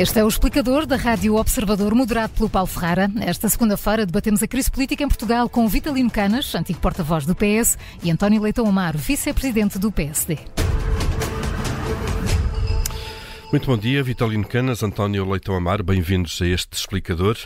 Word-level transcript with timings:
Este 0.00 0.18
é 0.18 0.24
o 0.24 0.28
explicador 0.28 0.86
da 0.86 0.96
Rádio 0.96 1.34
Observador, 1.36 1.94
moderado 1.94 2.32
pelo 2.32 2.48
Paulo 2.48 2.66
Ferrara. 2.66 3.10
Esta 3.20 3.50
segunda-feira 3.50 4.06
debatemos 4.06 4.42
a 4.42 4.48
crise 4.48 4.70
política 4.70 5.04
em 5.04 5.08
Portugal 5.08 5.46
com 5.46 5.68
Vitalino 5.68 6.10
Canas, 6.10 6.54
antigo 6.54 6.80
porta-voz 6.80 7.26
do 7.26 7.34
PS, 7.34 7.76
e 8.02 8.10
António 8.10 8.40
Leitão 8.40 8.66
Amaro, 8.66 8.96
vice-presidente 8.96 9.78
do 9.78 9.92
PSD. 9.92 10.38
Muito 13.52 13.66
bom 13.66 13.76
dia, 13.76 14.00
Vitalino 14.00 14.46
Canas, 14.46 14.80
António 14.80 15.28
Leitão 15.28 15.56
Amar, 15.56 15.82
bem-vindos 15.82 16.40
a 16.40 16.46
este 16.46 16.72
explicador. 16.74 17.36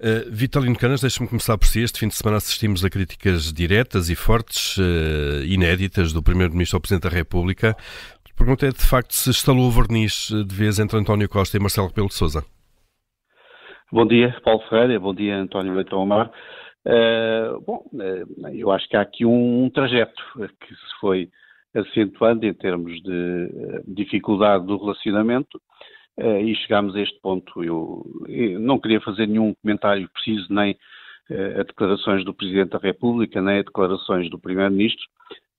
Uh, 0.00 0.28
Vitalino 0.28 0.76
Canas, 0.76 1.02
deixe-me 1.02 1.28
começar 1.28 1.56
por 1.56 1.68
si. 1.68 1.78
Este 1.78 2.00
fim 2.00 2.08
de 2.08 2.16
semana 2.16 2.38
assistimos 2.38 2.84
a 2.84 2.90
críticas 2.90 3.52
diretas 3.52 4.10
e 4.10 4.16
fortes, 4.16 4.76
uh, 4.78 5.44
inéditas, 5.44 6.12
do 6.12 6.20
Primeiro-Ministro 6.20 6.78
ao 6.78 6.80
Presidente 6.80 7.04
da 7.04 7.16
República. 7.16 7.76
Pergunta 8.36 8.66
é, 8.66 8.70
de 8.70 8.86
facto, 8.86 9.14
se 9.14 9.30
instalou 9.30 9.70
verniz 9.70 10.28
de 10.30 10.54
vez 10.54 10.78
entre 10.78 10.98
António 10.98 11.28
Costa 11.28 11.56
e 11.56 11.60
Marcelo 11.60 11.88
Rebelo 11.88 12.08
de 12.08 12.14
Sousa. 12.14 12.44
Bom 13.90 14.06
dia, 14.06 14.34
Paulo 14.44 14.62
Ferreira. 14.68 14.98
Bom 14.98 15.14
dia, 15.14 15.36
António 15.36 15.74
Leitão 15.74 16.02
Amar. 16.02 16.30
Uh, 16.84 17.60
bom, 17.60 17.84
eu 18.52 18.72
acho 18.72 18.88
que 18.88 18.96
há 18.96 19.02
aqui 19.02 19.24
um, 19.24 19.64
um 19.64 19.70
trajeto 19.70 20.20
que 20.60 20.74
se 20.74 21.00
foi 21.00 21.30
acentuando 21.74 22.46
em 22.46 22.52
termos 22.52 23.02
de 23.02 23.10
eh, 23.12 23.82
dificuldade 23.86 24.66
do 24.66 24.76
relacionamento 24.76 25.60
eh, 26.18 26.42
e 26.42 26.54
chegámos 26.56 26.94
a 26.94 27.00
este 27.00 27.18
ponto. 27.20 27.64
Eu, 27.64 28.04
eu 28.28 28.60
não 28.60 28.78
queria 28.78 29.00
fazer 29.00 29.26
nenhum 29.26 29.54
comentário 29.62 30.08
preciso 30.10 30.52
nem 30.52 30.76
eh, 31.30 31.60
a 31.60 31.62
declarações 31.62 32.24
do 32.24 32.34
Presidente 32.34 32.70
da 32.70 32.78
República, 32.78 33.40
nem 33.40 33.58
a 33.58 33.62
declarações 33.62 34.28
do 34.28 34.38
Primeiro-Ministro, 34.38 35.04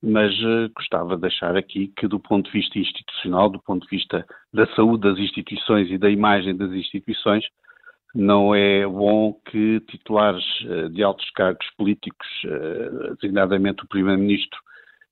mas 0.04 0.34
gostava 0.76 1.16
de 1.16 1.22
deixar 1.22 1.56
aqui 1.56 1.88
que, 1.96 2.08
do 2.08 2.20
ponto 2.20 2.52
de 2.52 2.60
vista 2.60 2.78
institucional, 2.78 3.50
do 3.50 3.62
ponto 3.62 3.84
de 3.84 3.90
vista 3.90 4.26
da 4.54 4.68
saúde 4.76 5.10
das 5.10 5.18
instituições 5.18 5.90
e 5.90 5.98
da 5.98 6.10
imagem 6.10 6.56
das 6.56 6.72
instituições, 6.72 7.46
não 8.14 8.54
é 8.54 8.86
bom 8.86 9.34
que 9.50 9.80
titulares 9.88 10.44
de 10.92 11.02
altos 11.02 11.30
cargos 11.32 11.66
políticos, 11.78 12.28
designadamente 13.20 13.84
o 13.84 13.88
Primeiro-Ministro 13.88 14.60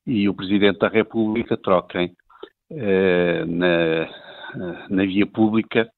e 0.05 0.27
o 0.27 0.33
Presidente 0.33 0.79
da 0.79 0.87
República 0.87 1.55
troquem 1.57 2.13
eh, 2.73 3.43
na, 3.45 4.87
na, 4.89 5.03
via 5.03 5.27
pública 5.27 5.89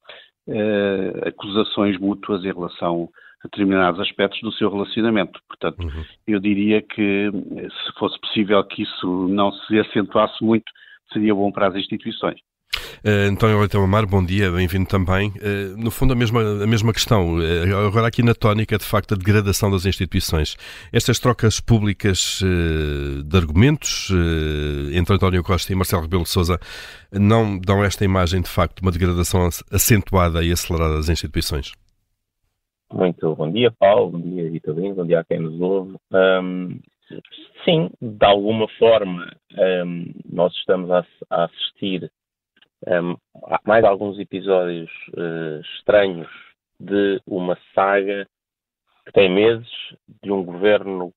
eh, 0.48 1.28
acusações 1.28 2.00
mútuas 2.00 2.44
em 2.44 2.52
relação 2.52 3.10
determinados 3.44 4.00
aspectos 4.00 4.42
do 4.42 4.52
seu 4.54 4.72
relacionamento. 4.72 5.40
Portanto, 5.48 5.80
uhum. 5.84 6.04
eu 6.28 6.40
diria 6.40 6.82
que 6.82 7.30
se 7.32 8.00
fosse 8.00 8.20
possível 8.20 8.64
que 8.66 8.84
isso 8.84 9.28
não 9.28 9.52
se 9.52 9.80
acentuasse 9.80 10.44
muito, 10.44 10.66
seria 11.12 11.36
bom 11.36 11.52
para 11.52 11.68
as 11.68 11.76
instituições. 11.76 12.40
Uh, 13.06 13.30
António 13.30 13.60
Leitão 13.60 13.84
Amar, 13.84 14.06
bom 14.06 14.24
dia, 14.24 14.50
bem-vindo 14.50 14.88
também. 14.88 15.30
Uh, 15.30 15.78
no 15.78 15.92
fundo, 15.92 16.14
a 16.14 16.16
mesma, 16.16 16.42
a 16.42 16.66
mesma 16.68 16.94
questão. 16.94 17.36
Uh, 17.36 17.88
agora, 17.88 18.08
aqui 18.08 18.24
na 18.24 18.34
tónica, 18.34 18.78
de 18.78 18.86
facto, 18.86 19.14
a 19.14 19.18
degradação 19.18 19.70
das 19.70 19.86
instituições. 19.86 20.56
Estas 20.92 21.20
trocas 21.20 21.60
públicas 21.60 22.42
de 23.26 23.38
argumentos 23.38 24.10
entre 24.94 25.16
António 25.16 25.44
Costa 25.44 25.72
e 25.72 25.76
Marcelo 25.76 26.04
Rebelo 26.04 26.24
de 26.24 26.30
Sousa 26.30 26.60
não 27.12 27.60
dão 27.60 27.84
esta 27.84 28.06
imagem, 28.06 28.42
de 28.42 28.50
facto, 28.50 28.80
uma 28.80 28.92
degradação 28.92 29.50
acentuada 29.72 30.44
e 30.44 30.52
acelerada 30.52 30.96
das 30.96 31.10
instituições? 31.10 31.74
Muito 32.94 33.36
bom 33.36 33.52
dia, 33.52 33.72
Paulo, 33.72 34.12
bom 34.12 34.22
dia, 34.22 34.52
Vitalino, 34.52 34.94
bom 34.94 35.06
dia 35.06 35.20
a 35.20 35.24
quem 35.24 35.40
nos 35.40 35.60
ouve. 35.60 35.98
Um, 36.12 36.80
sim, 37.66 37.90
de 38.00 38.24
alguma 38.24 38.68
forma, 38.78 39.36
um, 39.84 40.14
nós 40.32 40.54
estamos 40.58 40.92
a, 40.92 41.04
a 41.32 41.46
assistir 41.46 42.12
um, 42.86 43.18
há 43.46 43.60
mais 43.66 43.84
alguns 43.84 44.20
episódios 44.20 44.92
uh, 45.18 45.60
estranhos 45.76 46.30
de 46.80 47.20
uma 47.26 47.58
saga 47.74 48.28
que 49.08 49.12
tem 49.12 49.28
meses, 49.28 49.68
de 50.22 50.32
um 50.32 50.44
governo 50.44 51.12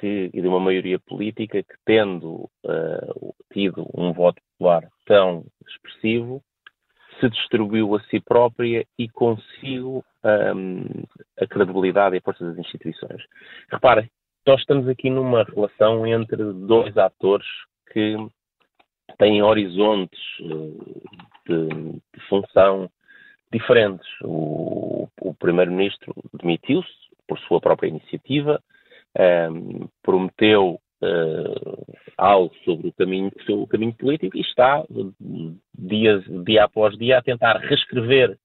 que, 0.00 0.30
e 0.34 0.42
de 0.42 0.48
uma 0.48 0.58
maioria 0.58 0.98
política 0.98 1.62
que, 1.62 1.74
tendo 1.86 2.50
uh, 2.64 3.34
tido 3.52 3.88
um 3.94 4.12
voto 4.12 4.42
popular 4.58 4.90
tão 5.06 5.44
expressivo, 5.64 6.42
se 7.20 7.28
distribuiu 7.28 7.94
a 7.94 8.00
si 8.04 8.20
própria 8.20 8.84
e 8.98 9.08
consigo 9.08 10.04
um, 10.24 10.84
a 11.38 11.46
credibilidade 11.46 12.16
e 12.16 12.18
a 12.18 12.22
força 12.22 12.44
das 12.44 12.58
instituições. 12.58 13.22
Reparem, 13.70 14.10
nós 14.46 14.60
estamos 14.60 14.88
aqui 14.88 15.10
numa 15.10 15.44
relação 15.44 16.06
entre 16.06 16.42
dois 16.52 16.96
atores 16.96 17.46
que 17.92 18.16
têm 19.18 19.42
horizontes 19.42 20.20
eh, 20.40 21.00
de, 21.46 21.68
de 21.68 22.20
função 22.28 22.90
diferentes. 23.52 24.06
O, 24.22 25.08
o 25.20 25.34
primeiro-ministro 25.34 26.14
demitiu-se 26.40 26.88
por 27.28 27.38
sua 27.40 27.60
própria 27.60 27.88
iniciativa, 27.88 28.62
um, 29.52 29.88
prometeu 30.02 30.80
uh, 31.02 31.96
algo 32.16 32.54
sobre 32.64 32.88
o 32.88 32.92
caminho, 32.92 33.30
o 33.48 33.66
caminho 33.66 33.94
político 33.94 34.36
e 34.36 34.40
está 34.40 34.84
dia, 35.78 36.22
dia 36.44 36.64
após 36.64 36.96
dia 36.96 37.18
a 37.18 37.22
tentar 37.22 37.56
reescrever 37.58 38.38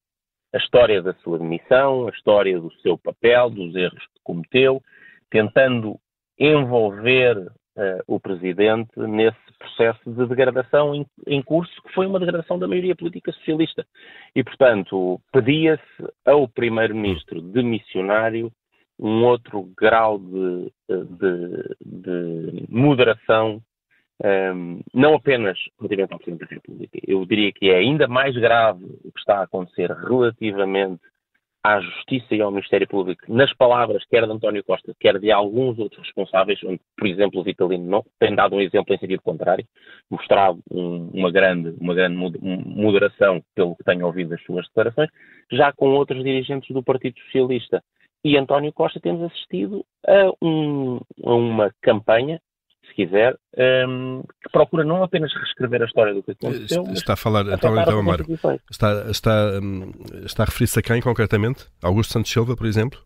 a 0.54 0.58
história 0.58 1.02
da 1.02 1.14
sua 1.16 1.38
demissão, 1.38 2.08
a 2.08 2.12
história 2.12 2.60
do 2.60 2.72
seu 2.82 2.98
papel, 2.98 3.50
dos 3.50 3.76
erros 3.76 4.00
que 4.00 4.22
cometeu, 4.24 4.82
tentando 5.30 6.00
envolver 6.40 7.38
uh, 7.38 8.02
o 8.08 8.20
Presidente 8.20 8.98
nesse 8.98 9.38
processo 9.60 10.00
de 10.10 10.26
degradação 10.28 10.96
em, 10.96 11.06
em, 11.28 11.42
curso, 11.42 11.74
que 11.84 11.94
foi 11.94 12.06
uma 12.06 12.20
degradação 12.20 12.58
da 12.58 12.68
maioria 12.68 12.96
política 12.96 13.34
socialista. 13.34 13.86
E, 14.34 14.44
portanto, 14.44 15.20
pedia-se 15.32 16.14
ao 16.26 16.48
Primeiro-Ministro 16.48 17.42
demissionário 17.42 18.52
um 19.00 19.24
outro 19.26 19.70
grau 19.78 20.18
de, 20.18 20.72
de, 20.90 21.76
de 21.86 22.66
moderação, 22.70 23.62
um, 24.24 24.28
ehm, 24.28 24.80
não 24.94 25.16
apenas 25.16 25.58
relativamente 25.78 26.14
ao 26.14 26.20
Presidente 26.20 26.50
da 26.50 26.56
República. 26.56 27.00
Eu 27.06 27.26
diria 27.26 27.52
que 27.52 27.70
é 27.70 27.78
ainda 27.78 28.08
mais 28.08 28.36
grave 28.36 28.86
o 29.04 29.12
que 29.12 29.20
está 29.20 29.40
a 29.40 29.44
acontecer 29.44 29.92
relativamente 29.92 31.02
à 31.66 31.82
Justiça 31.82 32.36
e 32.36 32.42
ao 32.42 32.52
Ministério 32.52 32.88
Público, 32.88 33.24
nas 33.28 33.52
palavras 33.56 34.06
quer 34.06 34.24
de 34.24 34.32
António 34.32 34.64
Costa, 34.64 34.94
quer 35.00 35.18
de 35.20 35.32
alguns 35.32 35.80
outros 35.80 36.00
responsáveis, 36.06 36.64
onde, 36.64 36.80
por 36.96 37.08
exemplo, 37.08 37.42
o 37.42 37.44
Vitalino 37.44 37.90
não, 37.90 38.06
tem 38.20 38.36
dado 38.36 38.56
um 38.56 38.62
exemplo 38.62 38.94
em 38.94 39.00
sentido 39.00 39.24
contrário, 39.24 39.66
mostrado 40.08 40.60
um, 40.70 41.10
uma, 41.12 41.32
grande, 41.32 41.74
uma 41.82 41.96
grande 41.96 42.16
moderação 42.40 43.42
pelo 43.56 43.76
que 43.76 43.84
tenho 43.84 44.06
ouvido 44.06 44.30
das 44.30 44.44
suas 44.44 44.68
declarações, 44.68 45.10
já 45.52 45.74
com 45.74 45.90
outros 45.90 46.24
dirigentes 46.24 46.70
do 46.70 46.84
Partido 46.84 47.20
Socialista. 47.22 47.84
E 48.26 48.36
António 48.40 48.74
Costa 48.74 49.00
temos 49.00 49.22
assistido 49.22 49.86
a, 50.04 50.32
um, 50.42 51.00
a 51.24 51.34
uma 51.36 51.72
campanha 51.80 52.42
se 52.88 52.94
quiser, 52.96 53.36
um, 53.88 54.24
que 54.44 54.50
procura 54.52 54.84
não 54.84 55.04
apenas 55.04 55.32
reescrever 55.34 55.82
a 55.82 55.86
história 55.86 56.14
do 56.14 56.24
que 56.24 56.32
aconteceu, 56.32 56.84
está 56.92 57.14
a 57.14 57.16
falar, 57.16 57.42
então, 57.46 57.80
então 57.80 58.00
Amaro, 58.00 58.26
está, 58.70 59.10
está, 59.10 59.60
hum, 59.62 59.92
está 60.24 60.44
a 60.44 60.46
referir-se 60.46 60.80
a 60.80 60.82
quem 60.82 61.02
concretamente? 61.02 61.68
Augusto 61.84 62.14
Santos 62.14 62.32
Silva, 62.32 62.56
por 62.56 62.66
exemplo? 62.66 63.00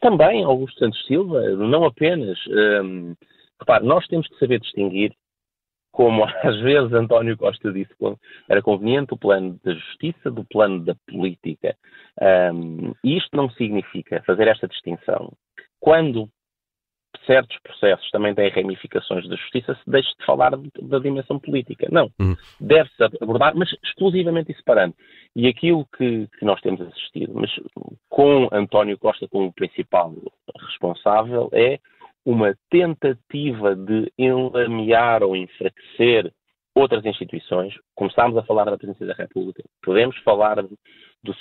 Também 0.00 0.44
Augusto 0.44 0.78
Santos 0.78 1.04
Silva, 1.06 1.40
não 1.50 1.84
apenas. 1.84 2.38
Um, 2.48 3.14
repare, 3.60 3.84
nós 3.84 4.06
temos 4.08 4.26
que 4.28 4.38
saber 4.38 4.60
distinguir, 4.60 5.12
como 5.92 6.24
às 6.42 6.58
vezes 6.60 6.92
António 6.92 7.36
Costa 7.36 7.72
disse, 7.72 7.94
era 8.48 8.62
conveniente 8.62 9.14
o 9.14 9.18
plano 9.18 9.60
da 9.62 9.74
justiça 9.74 10.30
do 10.30 10.44
plano 10.44 10.84
da 10.84 10.94
política. 11.06 11.76
Um, 12.20 12.92
e 13.04 13.16
isto 13.16 13.36
não 13.36 13.50
significa 13.50 14.22
fazer 14.26 14.48
esta 14.48 14.66
distinção. 14.66 15.32
Quando 15.78 16.28
certos 17.26 17.56
processos 17.62 18.10
também 18.10 18.34
têm 18.34 18.50
ramificações 18.50 19.28
da 19.28 19.36
justiça, 19.36 19.74
se 19.74 19.90
deixe 19.90 20.08
de 20.18 20.24
falar 20.24 20.50
da 20.50 20.98
dimensão 20.98 21.38
política. 21.38 21.86
Não. 21.90 22.10
Uhum. 22.18 22.36
Deve-se 22.60 23.02
abordar, 23.20 23.54
mas 23.54 23.70
exclusivamente 23.84 24.50
e 24.52 24.56
separando. 24.56 24.94
E 25.36 25.46
aquilo 25.46 25.86
que, 25.96 26.26
que, 26.38 26.44
nós 26.44 26.60
temos 26.60 26.80
assistido, 26.80 27.32
mas 27.34 27.50
com 28.08 28.48
António 28.52 28.98
Costa 28.98 29.28
como 29.28 29.52
principal 29.52 30.14
responsável, 30.58 31.48
é 31.52 31.78
uma 32.24 32.54
tentativa 32.70 33.74
de 33.74 34.12
enlamear 34.18 35.22
ou 35.22 35.36
enfraquecer 35.36 36.32
outras 36.74 37.04
instituições. 37.04 37.74
Começámos 37.94 38.36
a 38.36 38.42
falar 38.42 38.64
da 38.64 38.76
Presidência 38.76 39.06
da 39.06 39.14
República, 39.14 39.62
podemos 39.82 40.16
falar 40.18 40.62
do, 40.62 40.78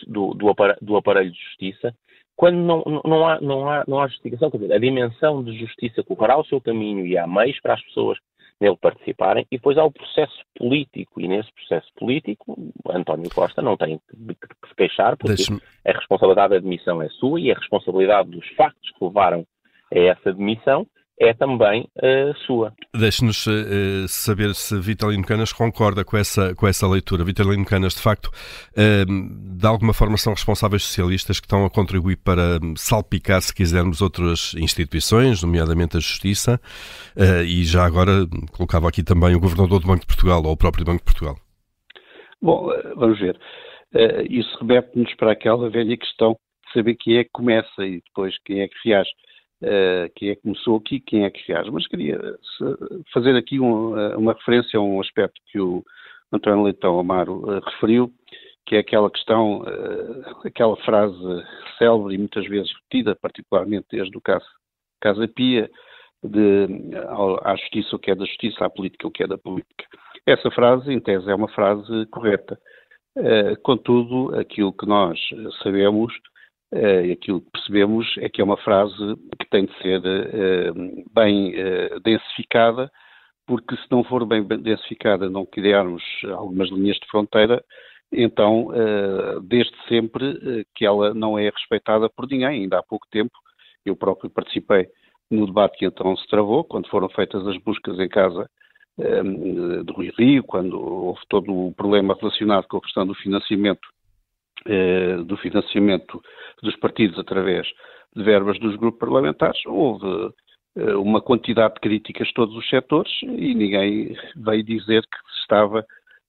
do, 0.07 0.55
do 0.81 0.97
aparelho 0.97 1.31
de 1.31 1.39
justiça, 1.39 1.93
quando 2.35 2.57
não, 2.57 2.83
não, 3.05 3.27
há, 3.27 3.39
não, 3.39 3.69
há, 3.69 3.83
não 3.87 3.99
há 3.99 4.07
justificação, 4.07 4.49
quer 4.49 4.57
dizer, 4.57 4.73
a 4.73 4.79
dimensão 4.79 5.43
de 5.43 5.57
justiça 5.57 6.03
correrá 6.03 6.39
o 6.39 6.45
seu 6.45 6.59
caminho 6.59 7.05
e 7.05 7.17
há 7.17 7.27
meios 7.27 7.59
para 7.61 7.75
as 7.75 7.83
pessoas 7.83 8.17
nele 8.59 8.77
participarem, 8.79 9.45
e 9.51 9.57
depois 9.57 9.75
há 9.75 9.83
o 9.83 9.91
processo 9.91 10.37
político, 10.55 11.19
e 11.19 11.27
nesse 11.27 11.51
processo 11.51 11.87
político, 11.95 12.55
António 12.89 13.27
Costa 13.33 13.59
não 13.59 13.75
tem 13.75 13.97
que, 13.97 14.67
se 14.67 14.75
queixar, 14.75 15.17
porque 15.17 15.43
a 15.83 15.91
responsabilidade 15.91 16.53
da 16.53 16.59
demissão 16.59 17.01
é 17.01 17.09
sua 17.09 17.41
e 17.41 17.51
a 17.51 17.55
responsabilidade 17.55 18.29
dos 18.29 18.47
factos 18.49 18.91
que 18.91 19.03
levaram 19.03 19.45
a 19.93 19.99
essa 19.99 20.33
demissão 20.33 20.85
é 21.21 21.35
também 21.35 21.87
uh, 21.97 22.35
sua. 22.47 22.73
Deixe-nos 22.95 23.45
uh, 23.45 24.07
saber 24.07 24.55
se 24.55 24.79
Vitalino 24.79 25.23
Canas 25.23 25.53
concorda 25.53 26.03
com 26.03 26.17
essa, 26.17 26.55
com 26.55 26.67
essa 26.67 26.87
leitura. 26.87 27.23
Vitalino 27.23 27.63
Canas, 27.63 27.93
de 27.93 28.01
facto, 28.01 28.25
uh, 28.25 29.55
de 29.55 29.67
alguma 29.67 29.93
forma 29.93 30.17
são 30.17 30.33
responsáveis 30.33 30.83
socialistas 30.83 31.39
que 31.39 31.45
estão 31.45 31.63
a 31.63 31.69
contribuir 31.69 32.17
para 32.17 32.59
salpicar, 32.75 33.39
se 33.39 33.53
quisermos, 33.53 34.01
outras 34.01 34.55
instituições, 34.55 35.43
nomeadamente 35.43 35.95
a 35.95 35.99
Justiça, 35.99 36.59
e 37.45 37.63
já 37.65 37.85
agora 37.85 38.25
colocava 38.51 38.89
aqui 38.89 39.03
também 39.03 39.35
o 39.35 39.39
Governador 39.39 39.79
do 39.79 39.87
Banco 39.87 40.01
de 40.01 40.07
Portugal 40.07 40.41
ou 40.43 40.53
o 40.53 40.57
próprio 40.57 40.85
Banco 40.85 40.99
de 40.99 41.05
Portugal. 41.05 41.35
Bom, 42.41 42.67
vamos 42.95 43.19
ver. 43.19 43.39
isso 44.29 44.57
remete-nos 44.59 45.13
para 45.15 45.33
aquela 45.33 45.69
velha 45.69 45.95
questão 45.95 46.31
de 46.31 46.73
saber 46.73 46.95
quem 46.95 47.17
é 47.17 47.23
que 47.23 47.29
começa 47.31 47.85
e 47.85 48.01
depois 48.01 48.33
quem 48.43 48.61
é 48.61 48.67
que 48.67 48.75
reage 48.85 49.11
uh, 49.61 50.11
quem 50.15 50.29
é 50.29 50.35
que 50.35 50.41
começou 50.41 50.77
aqui, 50.77 50.99
quem 50.99 51.25
é 51.25 51.29
que 51.29 51.43
reage. 51.47 51.71
Mas 51.71 51.87
queria 51.87 52.19
fazer 53.13 53.35
aqui 53.35 53.59
um, 53.59 53.97
eh, 53.97 54.15
uma 54.17 54.33
referência 54.33 54.79
a 54.79 54.81
um 54.81 54.99
aspecto 54.99 55.41
que 55.47 55.59
o 55.59 55.83
António 56.31 56.63
Leitão 56.63 56.99
Amaro 56.99 57.43
uh, 57.43 57.59
referiu, 57.59 58.11
que 58.65 58.75
é 58.75 58.79
aquela 58.79 59.09
questão, 59.09 59.63
aquela 60.45 60.77
frase 60.77 61.17
célebre 61.77 62.13
e 62.13 62.17
muitas 62.17 62.47
vezes 62.47 62.71
repetida, 62.73 63.15
particularmente 63.15 63.87
desde 63.91 64.15
o 64.15 64.21
caso 64.21 64.45
Casa 65.01 65.27
Pia, 65.27 65.69
de 66.23 66.67
à 67.43 67.55
justiça 67.55 67.95
o 67.95 67.99
que 67.99 68.11
é 68.11 68.15
da 68.15 68.23
justiça, 68.23 68.63
à 68.63 68.69
política 68.69 69.07
o 69.07 69.11
que 69.11 69.23
é 69.23 69.27
da 69.27 69.37
política. 69.37 69.85
Essa 70.27 70.51
frase, 70.51 70.93
em 70.93 70.99
tese, 70.99 71.29
é 71.29 71.33
uma 71.35 71.49
frase 71.49 72.05
correta. 72.11 72.57
contudo, 73.63 74.39
aquilo 74.39 74.71
que 74.71 74.85
nós 74.85 75.19
sabemos 75.63 76.13
Uh, 76.73 77.11
aquilo 77.11 77.41
que 77.41 77.51
percebemos 77.51 78.07
é 78.19 78.29
que 78.29 78.39
é 78.39 78.43
uma 78.45 78.55
frase 78.55 78.95
que 79.37 79.49
tem 79.49 79.65
de 79.65 79.77
ser 79.81 79.99
uh, 79.99 81.03
bem 81.13 81.53
uh, 81.53 81.99
densificada, 81.99 82.89
porque 83.45 83.75
se 83.75 83.83
não 83.91 84.05
for 84.05 84.25
bem 84.25 84.41
densificada, 84.41 85.29
não 85.29 85.45
criarmos 85.45 86.01
algumas 86.29 86.69
linhas 86.69 86.95
de 86.97 87.05
fronteira, 87.07 87.61
então, 88.13 88.67
desde 89.43 89.73
sempre 89.87 90.65
que 90.75 90.85
ela 90.85 91.13
não 91.13 91.39
é 91.39 91.49
respeitada 91.49 92.09
por 92.09 92.27
ninguém. 92.29 92.63
Ainda 92.63 92.79
há 92.79 92.83
pouco 92.83 93.07
tempo, 93.09 93.31
eu 93.85 93.95
próprio 93.95 94.29
participei 94.29 94.89
no 95.29 95.45
debate 95.45 95.77
que 95.77 95.85
então 95.85 96.15
se 96.17 96.27
travou, 96.27 96.65
quando 96.65 96.89
foram 96.89 97.07
feitas 97.07 97.45
as 97.47 97.57
buscas 97.57 97.97
em 97.99 98.09
casa 98.09 98.49
do 99.85 99.93
Rui 99.93 100.11
Rio, 100.17 100.43
quando 100.43 100.77
houve 100.77 101.21
todo 101.29 101.53
o 101.53 101.73
problema 101.73 102.13
relacionado 102.19 102.67
com 102.67 102.77
a 102.77 102.81
questão 102.81 103.07
do 103.07 103.15
financiamento 103.15 103.87
eh, 104.65 105.17
do 105.23 105.37
financiamento 105.37 106.21
dos 106.61 106.75
partidos 106.75 107.17
através 107.17 107.67
de 108.15 108.23
verbas 108.23 108.59
dos 108.59 108.75
grupos 108.75 108.99
parlamentares, 108.99 109.59
houve 109.65 110.31
eh, 110.77 110.95
uma 110.95 111.21
quantidade 111.21 111.75
de 111.75 111.79
críticas 111.79 112.27
de 112.27 112.33
todos 112.33 112.55
os 112.55 112.69
setores 112.69 113.11
e 113.23 113.55
ninguém 113.55 114.15
veio 114.35 114.63
dizer 114.63 115.01
que 115.01 115.33
se 115.33 115.39
estava 115.41 115.85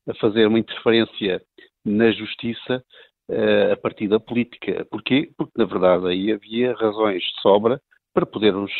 a 0.08 0.14
fazer 0.14 0.46
uma 0.46 0.58
interferência 0.58 1.42
na 1.84 2.10
justiça 2.10 2.82
eh, 3.28 3.72
a 3.72 3.76
partir 3.76 4.08
da 4.08 4.18
política. 4.18 4.86
Porquê? 4.90 5.30
Porque, 5.36 5.52
na 5.56 5.64
verdade, 5.64 6.06
aí 6.08 6.32
havia 6.32 6.74
razões 6.74 7.22
de 7.22 7.40
sobra 7.42 7.80
para 8.14 8.26
podermos 8.26 8.70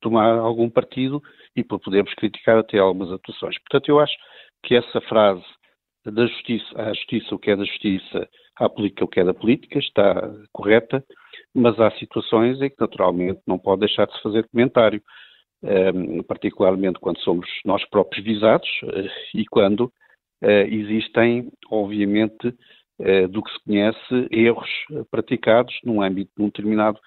tomar 0.00 0.38
algum 0.38 0.68
partido 0.68 1.22
e 1.56 1.64
para 1.64 1.78
podermos 1.78 2.12
criticar 2.14 2.58
até 2.58 2.78
algumas 2.78 3.10
atuações. 3.10 3.58
Portanto, 3.58 3.88
eu 3.88 3.98
acho 3.98 4.14
que 4.62 4.74
essa 4.74 5.00
frase 5.02 5.44
da 6.04 6.26
justiça 6.26 6.66
à 6.76 6.92
justiça, 6.94 7.34
o 7.34 7.38
que 7.38 7.50
é 7.50 7.56
da 7.56 7.64
justiça, 7.64 8.28
à 8.60 8.68
política, 8.68 9.04
o 9.04 9.08
que 9.08 9.20
é 9.20 9.24
da 9.24 9.34
política, 9.34 9.78
está 9.78 10.30
correta, 10.52 11.02
mas 11.54 11.80
há 11.80 11.90
situações 11.92 12.60
em 12.60 12.68
que 12.68 12.76
naturalmente 12.78 13.40
não 13.46 13.58
pode 13.58 13.80
deixar 13.80 14.06
de 14.06 14.14
se 14.14 14.22
fazer 14.22 14.46
comentário, 14.48 15.02
um, 15.62 15.68
ehm, 15.68 16.22
particularmente 16.22 17.00
quando 17.00 17.18
somos 17.20 17.48
nós 17.64 17.84
próprios 17.88 18.24
visados 18.24 18.68
uh, 18.84 19.08
e 19.34 19.44
quando 19.46 19.86
uh, 19.86 20.66
existem, 20.68 21.50
obviamente, 21.70 22.48
uh, 23.00 23.28
do 23.28 23.42
que 23.42 23.50
se 23.50 23.64
conhece, 23.64 24.28
erros 24.30 24.70
praticados 25.10 25.74
num 25.82 26.02
âmbito 26.02 26.30
de 26.36 26.42
um 26.42 26.46
determinado 26.46 26.98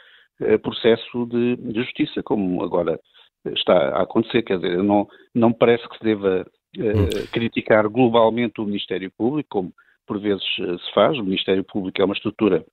processo 0.61 1.27
de, 1.27 1.55
de, 1.55 1.79
justiça, 1.79 2.21
como 2.23 2.63
agora 2.63 2.99
está 3.45 3.97
a 3.97 4.01
acontecer. 4.01 4.41
Quer 4.41 4.57
dizer, 4.57 4.83
não, 4.83 5.07
não 5.33 5.53
parece 5.53 5.87
que 5.87 5.97
se 5.97 6.03
deva 6.03 6.45
uh, 6.77 7.27
criticar 7.31 7.87
globalmente 7.87 8.59
o 8.59 8.65
Ministério 8.65 9.11
Público, 9.15 9.47
como 9.49 9.73
por 10.07 10.19
vezes 10.19 10.43
uh, 10.59 10.77
se 10.79 10.93
faz. 10.93 11.17
O 11.17 11.23
Ministério 11.23 11.63
Público 11.63 12.01
é 12.01 12.05
uma 12.05 12.13
estrutura 12.13 12.65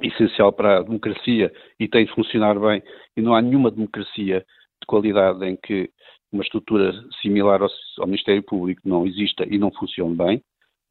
essencial 0.00 0.52
para 0.52 0.78
a 0.78 0.82
democracia 0.82 1.52
e 1.80 1.88
tem 1.88 2.04
de 2.04 2.12
funcionar 2.12 2.58
bem, 2.58 2.82
e 3.16 3.22
não 3.22 3.34
há 3.34 3.40
nenhuma 3.40 3.70
democracia 3.70 4.40
de 4.40 4.86
qualidade 4.86 5.44
em 5.44 5.56
que 5.56 5.90
uma 6.30 6.42
estrutura 6.42 6.92
similar 7.22 7.62
ao, 7.62 7.68
ao 7.98 8.06
Ministério 8.06 8.42
Público 8.42 8.82
não 8.84 9.06
exista 9.06 9.44
e 9.48 9.58
não 9.58 9.72
funcione 9.72 10.14
bem. 10.14 10.42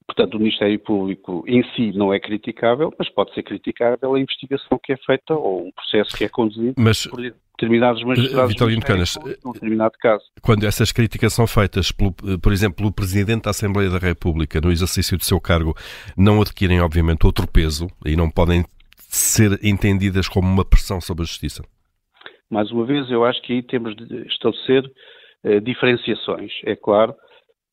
Portanto, 0.07 0.35
o 0.35 0.39
Ministério 0.39 0.79
Público 0.79 1.43
em 1.47 1.63
si 1.71 1.91
não 1.91 2.13
é 2.13 2.19
criticável, 2.19 2.93
mas 2.97 3.09
pode 3.09 3.33
ser 3.33 3.41
criticável 3.41 4.13
a 4.13 4.19
investigação 4.19 4.79
que 4.81 4.93
é 4.93 4.97
feita 4.97 5.33
ou 5.33 5.67
um 5.67 5.71
processo 5.71 6.15
que 6.15 6.23
é 6.23 6.29
conduzido 6.29 6.75
mas, 6.77 7.07
por 7.07 7.19
determinados 7.21 8.03
magistrados 8.03 8.51
Vitalino 8.51 8.81
Canas, 8.81 9.17
num 9.43 9.51
determinado 9.53 9.95
caso. 9.99 10.23
Quando 10.41 10.65
essas 10.65 10.91
críticas 10.91 11.33
são 11.33 11.47
feitas, 11.47 11.91
pelo, 11.91 12.13
por 12.39 12.51
exemplo, 12.51 12.77
pelo 12.77 12.93
Presidente 12.93 13.43
da 13.43 13.49
Assembleia 13.49 13.89
da 13.89 13.97
República, 13.97 14.61
no 14.61 14.71
exercício 14.71 15.17
do 15.17 15.23
seu 15.23 15.39
cargo, 15.41 15.73
não 16.15 16.39
adquirem, 16.41 16.81
obviamente, 16.81 17.25
outro 17.25 17.47
peso 17.51 17.87
e 18.05 18.15
não 18.15 18.29
podem 18.29 18.63
ser 18.97 19.59
entendidas 19.63 20.27
como 20.27 20.47
uma 20.47 20.65
pressão 20.65 21.01
sobre 21.01 21.23
a 21.23 21.25
Justiça? 21.25 21.63
Mais 22.49 22.69
uma 22.71 22.85
vez, 22.85 23.09
eu 23.09 23.25
acho 23.25 23.41
que 23.41 23.53
aí 23.53 23.63
temos 23.63 23.95
de 23.95 24.27
estabelecer 24.27 24.83
uh, 25.43 25.61
diferenciações. 25.61 26.51
É 26.63 26.75
claro 26.75 27.15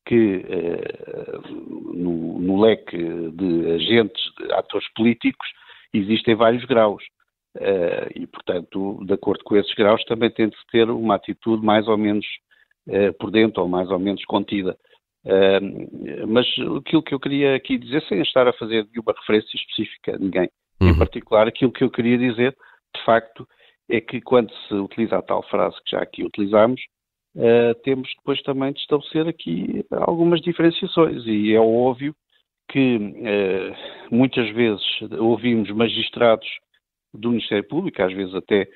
que 0.05 0.37
uh, 0.37 1.95
no, 1.95 2.39
no, 2.39 2.61
leque 2.61 2.97
de 2.97 3.71
agentes, 3.71 4.21
de 4.37 4.53
atores 4.53 4.87
políticos, 4.93 5.47
existem 5.93 6.35
vários 6.35 6.65
graus. 6.65 7.03
Uh, 7.55 8.09
e, 8.15 8.27
portanto, 8.27 8.99
de 9.05 9.13
acordo 9.13 9.43
com 9.43 9.55
esses 9.55 9.73
graus, 9.75 10.03
também 10.05 10.29
tem 10.31 10.49
de 10.49 10.57
ter 10.71 10.89
uma 10.89 11.15
atitude 11.15 11.63
mais 11.63 11.87
ou 11.87 11.97
menos 11.97 12.25
por 13.17 13.31
dentro 13.31 13.61
ou 13.61 13.69
mais 13.69 13.89
ou 13.89 13.97
menos 13.97 14.25
contida. 14.25 14.77
Mas 16.27 16.45
aquilo 16.79 17.01
que 17.01 17.15
eu 17.15 17.19
queria 17.19 17.55
aqui 17.55 17.77
dizer, 17.77 18.03
sem 18.09 18.21
estar 18.21 18.45
a 18.45 18.51
fazer 18.51 18.85
nenhuma 18.91 19.13
referência 19.17 19.55
específica 19.55 20.15
a 20.15 20.19
ninguém, 20.19 20.49
uhum. 20.81 20.89
em 20.89 20.97
particular, 20.97 21.47
aquilo 21.47 21.71
que 21.71 21.81
eu 21.81 21.89
queria 21.89 22.17
dizer, 22.17 22.53
de 22.93 23.05
facto, 23.05 23.47
é 23.89 24.01
que 24.01 24.19
quando 24.19 24.51
se 24.67 24.73
utiliza 24.73 25.17
a 25.17 25.21
tal 25.21 25.43
frase 25.43 25.77
que 25.85 25.91
já 25.91 26.01
aqui 26.01 26.25
utilizamos, 27.35 27.81
temos 27.83 28.09
depois 28.17 28.41
também 28.43 28.73
de 28.73 28.79
estabelecer 28.79 29.27
aqui 29.27 29.85
algumas 29.91 30.41
diferenciações. 30.41 31.25
E 31.25 31.53
é 31.53 31.59
óbvio 31.59 32.15
que 32.69 32.99
muitas 34.09 34.49
vezes 34.51 34.83
ouvimos 35.19 35.69
magistrados 35.71 36.47
do 37.13 37.29
Ministério 37.29 37.67
Público, 37.67 38.01
às 38.01 38.13
vezes 38.13 38.33
até 38.33 38.67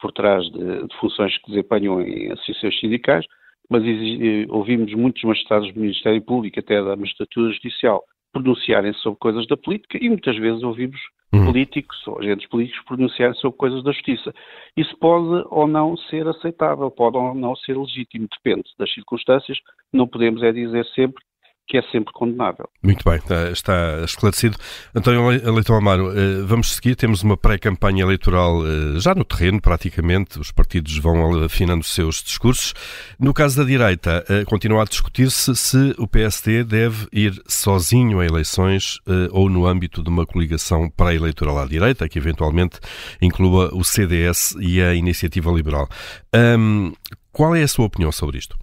por 0.00 0.12
trás 0.12 0.44
de, 0.50 0.86
de 0.86 0.96
funções 0.98 1.36
que 1.38 1.50
desempenham 1.50 2.00
em 2.02 2.32
associações 2.32 2.80
sindicais, 2.80 3.24
mas 3.70 3.82
eh, 3.84 4.46
ouvimos 4.50 4.92
muitos 4.94 5.22
magistrados 5.22 5.72
do 5.72 5.80
Ministério 5.80 6.20
Público, 6.22 6.60
até 6.60 6.82
da 6.82 6.96
magistratura 6.96 7.52
judicial, 7.52 8.04
pronunciarem-se 8.34 8.98
sobre 8.98 9.18
coisas 9.18 9.46
da 9.46 9.56
política 9.56 9.96
e 10.00 10.08
muitas 10.08 10.36
vezes 10.36 10.62
ouvimos 10.62 11.00
uhum. 11.32 11.46
políticos 11.46 11.96
ou 12.06 12.18
agentes 12.18 12.48
políticos 12.48 12.84
pronunciarem 12.84 13.34
sobre 13.36 13.56
coisas 13.56 13.82
da 13.84 13.92
justiça. 13.92 14.34
Isso 14.76 14.96
pode 14.98 15.46
ou 15.50 15.66
não 15.66 15.96
ser 15.96 16.26
aceitável, 16.26 16.90
pode 16.90 17.16
ou 17.16 17.34
não 17.34 17.54
ser 17.56 17.78
legítimo, 17.78 18.28
depende 18.28 18.68
das 18.78 18.92
circunstâncias. 18.92 19.58
Não 19.92 20.06
podemos 20.06 20.42
é 20.42 20.52
dizer 20.52 20.84
sempre 20.86 21.22
que 21.66 21.78
é 21.78 21.82
sempre 21.90 22.12
condenável. 22.12 22.68
Muito 22.82 23.02
bem, 23.04 23.16
está, 23.16 23.50
está 23.50 24.02
esclarecido. 24.04 24.56
António 24.94 25.26
Leitão 25.28 25.76
Amaro, 25.76 26.10
eh, 26.10 26.42
vamos 26.42 26.74
seguir, 26.74 26.94
temos 26.94 27.22
uma 27.22 27.36
pré-campanha 27.36 28.02
eleitoral 28.02 28.62
eh, 28.66 28.98
já 29.00 29.14
no 29.14 29.24
terreno, 29.24 29.60
praticamente, 29.60 30.38
os 30.38 30.52
partidos 30.52 30.96
vão 30.98 31.42
afinando 31.42 31.80
os 31.80 31.94
seus 31.94 32.22
discursos. 32.22 32.74
No 33.18 33.32
caso 33.32 33.56
da 33.56 33.64
direita, 33.64 34.24
eh, 34.28 34.44
continua 34.44 34.82
a 34.82 34.84
discutir-se 34.84 35.56
se 35.56 35.94
o 35.96 36.06
PSD 36.06 36.64
deve 36.64 37.06
ir 37.12 37.32
sozinho 37.46 38.20
a 38.20 38.26
eleições 38.26 38.98
ou 39.30 39.48
no 39.48 39.66
âmbito 39.66 40.02
de 40.02 40.08
uma 40.08 40.26
coligação 40.26 40.90
pré-eleitoral 40.90 41.58
à 41.58 41.66
direita, 41.66 42.08
que 42.08 42.18
eventualmente 42.18 42.78
inclua 43.20 43.70
o 43.74 43.84
CDS 43.84 44.54
e 44.60 44.82
a 44.82 44.94
Iniciativa 44.94 45.50
Liberal. 45.50 45.88
Um, 46.34 46.92
qual 47.32 47.54
é 47.54 47.62
a 47.62 47.68
sua 47.68 47.86
opinião 47.86 48.12
sobre 48.12 48.38
isto? 48.38 48.56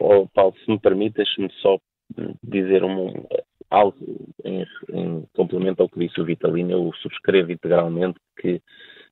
Oh, 0.00 0.26
Paulo, 0.28 0.54
se 0.64 0.70
me 0.70 0.78
permite, 0.78 1.16
deixe-me 1.16 1.50
só 1.60 1.78
dizer 2.42 2.84
um, 2.84 3.24
algo 3.70 3.96
em, 4.44 4.66
em, 4.92 5.24
complemento 5.34 5.82
ao 5.82 5.88
que 5.88 5.98
disse 5.98 6.20
o 6.20 6.24
Vitalino. 6.24 6.70
Eu 6.70 6.92
subscrevo 6.94 7.52
integralmente 7.52 8.18
que 8.38 8.60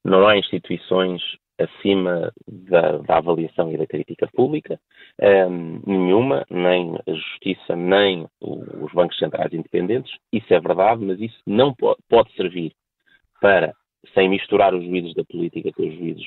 não 0.05 0.27
há 0.27 0.37
instituições 0.37 1.23
acima 1.59 2.33
da, 2.47 2.99
da 2.99 3.19
avaliação 3.19 3.71
e 3.73 3.77
da 3.77 3.87
crítica 3.87 4.29
pública, 4.33 4.81
um, 5.21 5.25
ehm, 5.25 5.83
nenhuma, 5.87 6.45
nem 6.51 6.97
a 7.07 7.13
Justiça, 7.13 7.77
nem 7.77 8.27
o, 8.41 8.85
os 8.85 8.93
bancos 8.93 9.19
centrais 9.19 9.53
independentes. 9.53 10.13
Isso 10.33 10.53
é 10.53 10.61
verdade, 10.61 11.05
mas 11.05 11.21
isso 11.21 11.39
não 11.47 11.75
pode, 11.75 12.01
pode 12.09 12.33
servir 12.35 12.73
para, 13.41 13.75
sem 14.15 14.29
misturar 14.29 14.75
os 14.75 14.85
juízes 14.85 15.15
da 15.15 15.25
política 15.25 15.71
com 15.73 15.87
os 15.87 15.95
juízes 15.95 16.27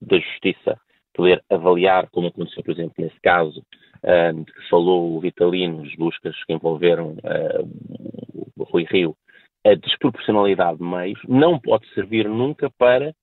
da 0.00 0.18
Justiça, 0.18 0.80
poder 1.14 1.42
avaliar, 1.50 2.08
como 2.10 2.28
aconteceu, 2.28 2.62
por 2.62 2.72
exemplo, 2.72 2.94
nesse 2.98 3.18
caso, 3.20 3.64
uh, 4.04 4.44
falou 4.68 5.16
o 5.16 5.20
Vitalino, 5.20 5.82
as 5.84 5.94
buscas 5.94 6.34
que 6.44 6.52
envolveram 6.52 7.16
uh, 7.24 8.64
Rui 8.64 8.86
Rio, 8.90 9.16
a 9.66 9.74
desproporcionalidade 9.74 10.78
de 10.78 10.84
meios, 10.84 11.20
não 11.28 11.58
pode 11.58 11.86
servir 11.94 12.28
nunca 12.28 12.70
para 12.78 13.14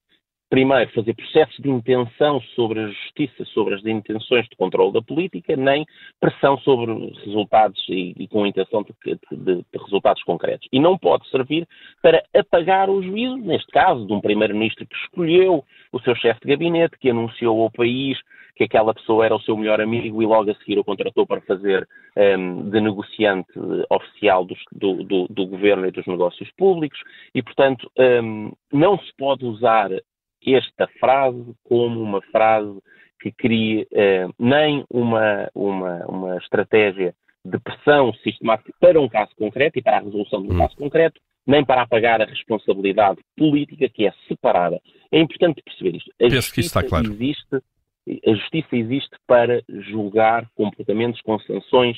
primeiro, 0.50 0.92
fazer 0.92 1.14
processos 1.14 1.58
de 1.58 1.70
intenção 1.70 2.40
sobre 2.56 2.80
a 2.80 2.88
justiça, 2.88 3.44
sobre 3.46 3.76
as 3.76 3.86
intenções 3.86 4.48
de 4.48 4.56
controle 4.56 4.94
da 4.94 5.02
política, 5.02 5.56
nem 5.56 5.86
pressão 6.20 6.58
sobre 6.60 6.94
resultados 7.26 7.84
e, 7.90 8.14
e 8.18 8.28
com 8.28 8.46
intenção 8.46 8.84
de, 8.84 8.94
de, 9.06 9.38
de, 9.38 9.66
resultados 9.74 10.24
concretos. 10.24 10.68
E 10.72 10.80
não 10.80 10.98
pode 10.98 11.28
servir 11.30 11.68
para 12.02 12.24
apagar 12.34 12.90
o 12.90 13.02
juízo, 13.02 13.38
neste 13.38 13.70
caso, 13.72 14.06
de 14.06 14.14
um 14.14 14.22
primeiro-ministro 14.22 14.86
que 14.86 14.96
escolheu 14.96 15.64
o 15.92 16.00
seu 16.02 16.16
chefe 16.16 16.42
de 16.42 16.48
gabinete, 16.48 16.98
que 17.00 17.10
anunciou 17.10 17.62
ao 17.62 17.72
país 17.72 18.18
que 18.56 18.64
aquela 18.64 18.94
pessoa 18.94 19.26
era 19.26 19.36
o 19.36 19.42
seu 19.42 19.58
melhor 19.58 19.82
amigo 19.82 20.22
e 20.22 20.26
logo 20.26 20.50
a 20.50 20.56
seguir 20.56 20.80
o 20.80 20.84
contratou 20.84 21.28
para 21.28 21.42
fazer 21.42 21.88
um, 22.16 22.70
de 22.70 22.80
negociante 22.80 23.52
oficial 23.90 24.46
do, 24.46 24.56
do, 24.72 25.28
do, 25.30 25.46
governo 25.46 25.86
e 25.86 25.92
dos 25.92 26.06
negócios 26.08 26.50
públicos 26.58 27.00
e, 27.34 27.44
portanto, 27.44 27.92
um, 27.98 28.52
não 28.72 28.98
se 28.98 29.12
pode 29.18 29.46
usar 29.46 29.90
esta 30.46 30.88
frase 31.00 31.54
como 31.64 32.02
uma 32.02 32.22
frase 32.32 32.80
que 33.20 33.32
crie 33.32 33.88
eh, 33.92 34.28
nem 34.38 34.86
uma, 34.90 35.50
uma, 35.56 36.06
uma 36.06 36.38
estratégia 36.38 37.16
de 37.44 37.60
pressão 37.60 38.14
sistemática 38.16 38.72
para 38.80 39.02
um 39.02 39.10
caso 39.10 39.32
concreto 39.36 39.80
e 39.80 39.82
para 39.82 39.98
a 39.98 40.02
resolução 40.02 40.44
de 40.44 40.50
um 40.50 40.56
hum. 40.56 40.58
caso 40.60 40.76
concreto, 40.76 41.20
nem 41.46 41.66
para 41.66 41.82
apagar 41.82 42.22
a 42.22 42.26
responsabilidade 42.26 43.20
política 43.36 43.90
que 43.90 44.06
é 44.06 44.14
separada. 44.28 44.80
É 45.12 45.20
importante 45.20 45.62
perceber 45.64 45.98
isto. 45.98 46.12
A 46.20 46.30
Penso 46.30 46.54
que 46.54 46.60
isso 46.60 46.70
está 46.70 46.84
claro. 46.84 47.08
Existe, 47.08 47.62
a 48.08 48.34
justiça 48.34 48.76
existe 48.76 49.16
para 49.28 49.62
julgar 49.70 50.48
comportamentos 50.56 51.22
com 51.22 51.40
sanções 51.40 51.98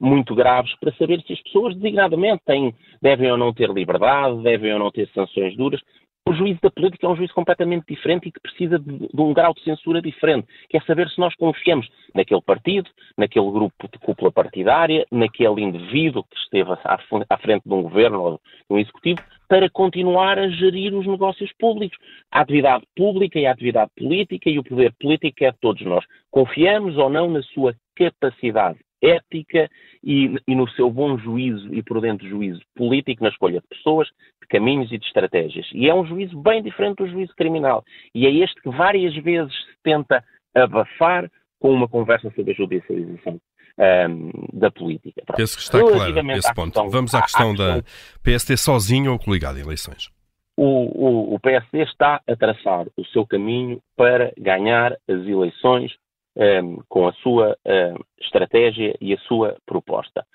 muito 0.00 0.34
graves 0.34 0.74
para 0.80 0.92
saber 0.94 1.20
se 1.22 1.32
as 1.34 1.42
pessoas 1.42 1.74
designadamente 1.74 2.42
têm, 2.46 2.74
devem 3.00 3.30
ou 3.30 3.36
não 3.36 3.52
ter 3.52 3.70
liberdade, 3.70 4.42
devem 4.42 4.72
ou 4.72 4.78
não 4.78 4.90
ter 4.90 5.08
sanções 5.14 5.54
duras 5.56 5.80
o 6.24 6.32
juízo 6.32 6.60
da 6.62 6.70
política 6.70 7.06
é 7.06 7.10
um 7.10 7.16
juízo 7.16 7.34
completamente 7.34 7.84
diferente 7.88 8.28
e 8.28 8.32
que 8.32 8.40
precisa 8.40 8.78
de, 8.78 8.98
de, 8.98 9.20
um 9.20 9.34
grau 9.34 9.52
de 9.54 9.62
censura 9.64 10.00
diferente. 10.00 10.46
Quer 10.68 10.78
é 10.78 10.80
saber 10.82 11.08
se 11.08 11.18
nós 11.18 11.34
confiamos 11.34 11.88
naquele 12.14 12.40
partido, 12.40 12.88
naquele 13.16 13.50
grupo 13.50 13.88
de 13.88 13.98
cúpula 13.98 14.30
partidária, 14.30 15.04
naquele 15.10 15.62
indivíduo 15.62 16.22
que 16.24 16.36
esteve 16.36 16.72
à, 16.72 16.98
à 17.28 17.38
frente 17.38 17.64
de 17.66 17.74
um 17.74 17.82
governo 17.82 18.20
ou 18.20 18.32
de 18.34 18.40
um 18.70 18.78
executivo, 18.78 19.20
para 19.52 19.68
continuar 19.68 20.38
a 20.38 20.48
gerir 20.48 20.94
os 20.94 21.06
negócios 21.06 21.52
públicos. 21.58 21.98
A 22.30 22.40
atividade 22.40 22.86
pública 22.96 23.38
e 23.38 23.44
a 23.44 23.52
atividade 23.52 23.90
política 23.94 24.48
e 24.48 24.58
o 24.58 24.64
poder 24.64 24.94
político 24.98 25.44
é 25.44 25.50
de 25.50 25.58
todos 25.60 25.82
nós. 25.82 26.02
Confiamos 26.30 26.96
ou 26.96 27.10
não 27.10 27.28
na 27.30 27.42
sua 27.42 27.74
capacidade 27.94 28.78
ética 29.02 29.68
e, 30.02 30.36
e, 30.48 30.54
no 30.54 30.66
seu 30.70 30.88
bom 30.88 31.18
juízo 31.18 31.68
e 31.74 31.82
prudente 31.82 32.26
juízo 32.26 32.62
político 32.74 33.22
na 33.22 33.28
escolha 33.28 33.60
de 33.60 33.66
pessoas, 33.66 34.08
de 34.40 34.48
caminhos 34.48 34.90
e 34.90 34.96
de 34.96 35.04
estratégias. 35.04 35.68
E 35.74 35.86
é 35.86 35.94
um 35.94 36.06
juízo 36.06 36.40
bem 36.40 36.62
diferente 36.62 37.02
do 37.02 37.10
juízo 37.10 37.34
criminal. 37.36 37.84
E 38.14 38.26
é 38.26 38.30
este 38.30 38.58
que 38.62 38.70
várias 38.70 39.14
vezes 39.16 39.52
se 39.52 39.76
tenta 39.82 40.24
abafar 40.54 41.30
com 41.60 41.70
uma 41.72 41.88
conversa 41.88 42.32
sobre 42.34 42.52
a 42.52 42.54
judicialização. 42.54 43.38
Um, 43.78 44.30
da 44.52 44.70
política. 44.70 45.22
Pronto. 45.24 45.38
Penso 45.38 45.56
que 45.56 45.62
está 45.62 45.78
claro 45.80 46.32
esse 46.32 46.54
ponto. 46.54 46.72
Questão, 46.72 46.90
Vamos 46.90 47.14
à 47.14 47.22
questão, 47.22 47.50
à 47.50 47.54
questão 47.54 47.76
da 47.76 47.82
PSD 48.22 48.56
sozinho 48.58 49.12
ou 49.12 49.18
coligado 49.18 49.58
em 49.58 49.62
eleições? 49.62 50.10
O, 50.56 50.64
o, 50.64 51.34
o 51.34 51.40
PSD 51.40 51.82
está 51.82 52.20
a 52.26 52.36
traçar 52.36 52.86
o 52.96 53.04
seu 53.06 53.26
caminho 53.26 53.80
para 53.96 54.32
ganhar 54.36 54.92
as 54.92 55.26
eleições 55.26 55.92
um, 56.36 56.42
ehm, 56.42 56.76
com 56.88 57.08
a 57.08 57.12
sua 57.14 57.56
uh, 57.66 58.04
estratégia 58.20 58.94
e 59.00 59.14
a 59.14 59.18
sua 59.20 59.56
proposta. 59.64 60.26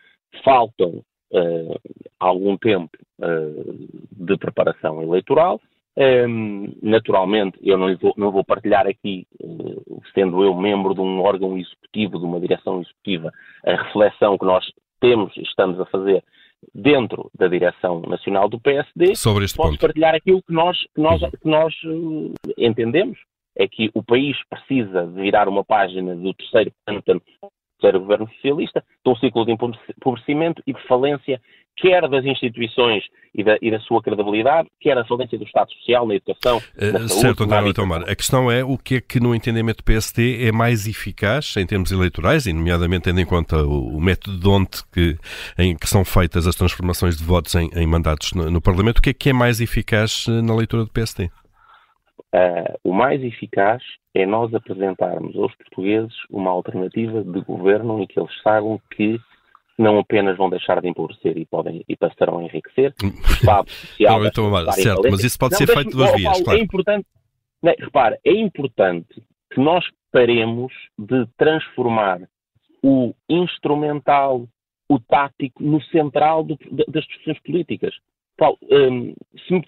Faltam 0.43 1.03
uh, 1.31 1.79
algum 2.19 2.57
tempo 2.57 2.97
uh, 3.19 3.87
de 4.11 4.37
preparação 4.37 5.01
eleitoral. 5.01 5.61
Um, 5.99 6.73
naturalmente, 6.83 7.57
eu 7.63 7.75
não 7.75 7.97
vou, 7.97 8.13
não 8.15 8.31
vou 8.31 8.43
partilhar 8.43 8.85
aqui, 8.85 9.25
sendo 10.13 10.43
eu 10.43 10.53
membro 10.55 10.93
de 10.93 11.01
um 11.01 11.21
órgão 11.21 11.57
executivo, 11.57 12.19
de 12.19 12.25
uma 12.25 12.39
direção 12.39 12.81
executiva, 12.81 13.31
a 13.65 13.83
reflexão 13.83 14.37
que 14.37 14.45
nós 14.45 14.63
temos 14.99 15.35
e 15.35 15.41
estamos 15.41 15.79
a 15.79 15.85
fazer 15.85 16.23
dentro 16.73 17.31
da 17.37 17.47
direção 17.47 18.01
nacional 18.01 18.47
do 18.47 18.59
PSD. 18.59 19.15
Sobre 19.15 19.45
este 19.45 19.57
Posso 19.57 19.71
ponto. 19.71 19.81
partilhar 19.81 20.13
aquilo 20.13 20.41
que 20.43 20.53
nós, 20.53 20.77
que 20.93 21.01
nós, 21.01 21.21
uhum. 21.21 21.31
que 21.31 21.47
nós 21.47 21.73
entendemos 22.57 23.17
é 23.57 23.67
que 23.67 23.89
o 23.95 24.03
país 24.03 24.37
precisa 24.47 25.07
de 25.07 25.19
virar 25.19 25.49
uma 25.49 25.63
página 25.63 26.15
do 26.15 26.33
terceiro 26.35 26.71
pântano 26.85 27.21
do 27.77 27.81
terceiro 27.81 27.99
governo 27.99 28.29
socialista, 28.35 28.83
de 29.05 29.11
um 29.11 29.15
ciclo 29.15 29.45
de 29.45 29.51
empobrecimento 29.51 30.61
e 30.65 30.73
de 30.73 30.87
falência, 30.87 31.39
quer 31.77 32.07
das 32.09 32.25
instituições 32.25 33.03
e 33.33 33.43
da, 33.43 33.55
e 33.61 33.69
da 33.69 33.79
sua 33.81 34.01
credibilidade, 34.01 34.67
quer 34.81 34.95
da 34.95 35.05
falência 35.05 35.37
do 35.37 35.43
Estado 35.43 35.71
Social, 35.73 36.07
na 36.07 36.15
educação, 36.15 36.57
uh, 36.57 36.85
na 36.91 37.07
saúde, 37.07 37.13
Certo, 37.13 37.43
António 37.43 37.73
Tomar. 37.73 38.09
A 38.09 38.15
questão 38.15 38.51
é 38.51 38.63
o 38.63 38.77
que 38.77 38.95
é 38.95 39.01
que, 39.01 39.19
no 39.19 39.35
entendimento 39.35 39.77
do 39.77 39.83
PSD, 39.83 40.47
é 40.47 40.51
mais 40.51 40.87
eficaz 40.87 41.55
em 41.55 41.65
termos 41.65 41.91
eleitorais, 41.91 42.47
e 42.47 42.53
nomeadamente 42.53 43.03
tendo 43.03 43.19
em 43.19 43.25
conta 43.25 43.63
o, 43.63 43.95
o 43.95 44.01
método 44.01 44.39
de 44.39 44.47
onde 44.49 44.69
que, 44.91 45.15
em 45.57 45.77
que 45.77 45.87
são 45.87 46.03
feitas 46.03 46.47
as 46.47 46.55
transformações 46.55 47.17
de 47.17 47.23
votos 47.23 47.53
em, 47.53 47.69
em 47.75 47.85
mandatos 47.85 48.33
no, 48.33 48.49
no 48.49 48.59
Parlamento, 48.59 48.97
o 48.97 49.01
que 49.01 49.11
é 49.11 49.13
que 49.13 49.29
é 49.29 49.33
mais 49.33 49.61
eficaz 49.61 50.25
eh, 50.27 50.41
na 50.41 50.55
leitura 50.55 50.83
do 50.83 50.89
PSD? 50.89 51.29
Uh, 52.33 52.77
o 52.83 52.93
mais 52.93 53.23
eficaz 53.23 53.81
é 54.13 54.25
nós 54.25 54.53
apresentarmos 54.53 55.35
aos 55.37 55.55
portugueses 55.55 56.13
uma 56.29 56.51
alternativa 56.51 57.23
de 57.23 57.39
governo 57.41 58.01
em 58.01 58.07
que 58.07 58.19
eles 58.19 58.31
saibam 58.41 58.79
que 58.91 59.17
não 59.77 59.99
apenas 59.99 60.35
vão 60.37 60.49
deixar 60.49 60.81
de 60.81 60.89
empobrecer 60.89 61.37
e, 61.37 61.45
podem, 61.45 61.85
e 61.87 61.95
passarão 61.95 62.39
a 62.39 62.43
enriquecer. 62.43 62.93
O 63.01 63.31
Estado 63.31 63.69
social. 63.69 64.19
não, 64.19 64.25
então, 64.25 64.71
certo, 64.73 65.09
mas 65.09 65.23
isso 65.23 65.37
pode 65.37 65.53
não, 65.53 65.57
ser 65.57 65.67
feito 65.67 65.91
de 65.91 65.95
duas 65.95 66.15
vias. 66.15 66.41
Claro. 66.41 66.59
É 66.59 66.61
importante, 66.61 67.07
repare, 67.79 68.17
é 68.25 68.31
importante 68.31 69.23
que 69.51 69.59
nós 69.59 69.85
paremos 70.11 70.73
de 70.97 71.27
transformar 71.37 72.21
o 72.83 73.13
instrumental, 73.29 74.47
o 74.89 74.99
tático, 74.99 75.61
no 75.61 75.81
central 75.83 76.43
do, 76.43 76.57
das 76.87 77.05
discussões 77.05 77.39
políticas. 77.41 77.93
Paulo, 78.37 78.57
um, 78.69 79.13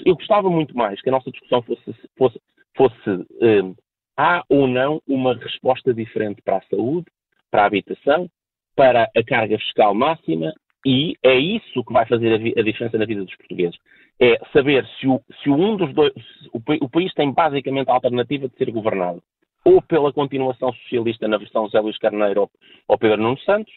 eu 0.05 0.15
gostava 0.15 0.49
muito 0.49 0.77
mais 0.77 1.01
que 1.01 1.09
a 1.09 1.11
nossa 1.11 1.31
discussão 1.31 1.61
fosse, 1.63 1.95
fosse, 2.17 2.41
fosse 2.75 3.09
um, 3.41 3.75
há 4.15 4.43
ou 4.47 4.67
não 4.67 5.01
uma 5.07 5.35
resposta 5.35 5.93
diferente 5.93 6.41
para 6.41 6.57
a 6.57 6.61
saúde, 6.69 7.07
para 7.49 7.63
a 7.63 7.65
habitação, 7.65 8.29
para 8.75 9.09
a 9.15 9.23
carga 9.23 9.57
fiscal 9.57 9.93
máxima 9.93 10.53
e 10.85 11.15
é 11.23 11.35
isso 11.35 11.83
que 11.83 11.93
vai 11.93 12.05
fazer 12.05 12.31
a, 12.31 12.59
a 12.59 12.63
diferença 12.63 12.97
na 12.97 13.05
vida 13.05 13.25
dos 13.25 13.35
portugueses. 13.35 13.77
É 14.19 14.37
saber 14.53 14.85
se, 14.99 15.07
o, 15.07 15.21
se 15.41 15.49
um 15.49 15.75
dos 15.75 15.93
dois, 15.93 16.13
o, 16.53 16.59
o, 16.85 16.89
país 16.89 17.13
tem 17.13 17.31
basicamente 17.31 17.89
a 17.89 17.93
alternativa 17.93 18.47
de 18.47 18.55
ser 18.55 18.71
governado 18.71 19.21
ou 19.65 19.81
pela 19.81 20.13
continuação 20.13 20.73
socialista 20.73 21.27
na 21.27 21.37
versão 21.37 21.65
José 21.65 21.79
Luís 21.79 21.97
Carneiro 21.97 22.41
ou, 22.41 22.51
ou 22.87 22.97
Pedro 22.97 23.21
Nuno 23.21 23.39
Santos, 23.39 23.73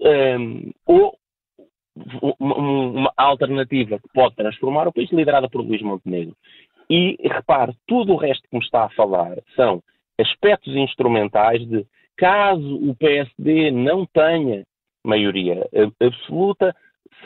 um, 0.00 0.72
ou 0.86 1.16
uma, 2.38 3.12
alternativa 3.16 3.98
que 3.98 4.08
pode 4.12 4.34
transformar 4.36 4.88
o 4.88 4.92
país, 4.92 5.10
liderada 5.10 5.48
por 5.48 5.62
Luís 5.62 5.82
Montenegro. 5.82 6.34
E 6.88 7.16
repare, 7.22 7.72
tudo 7.86 8.14
o 8.14 8.16
resto 8.16 8.48
que 8.48 8.56
me 8.56 8.64
está 8.64 8.84
a 8.84 8.90
falar 8.90 9.36
são 9.54 9.82
aspectos 10.18 10.74
instrumentais 10.74 11.66
de 11.66 11.86
caso 12.16 12.76
o 12.76 12.94
PSD 12.96 13.70
não 13.70 14.04
tenha 14.06 14.64
maioria 15.04 15.66
absoluta, 16.00 16.74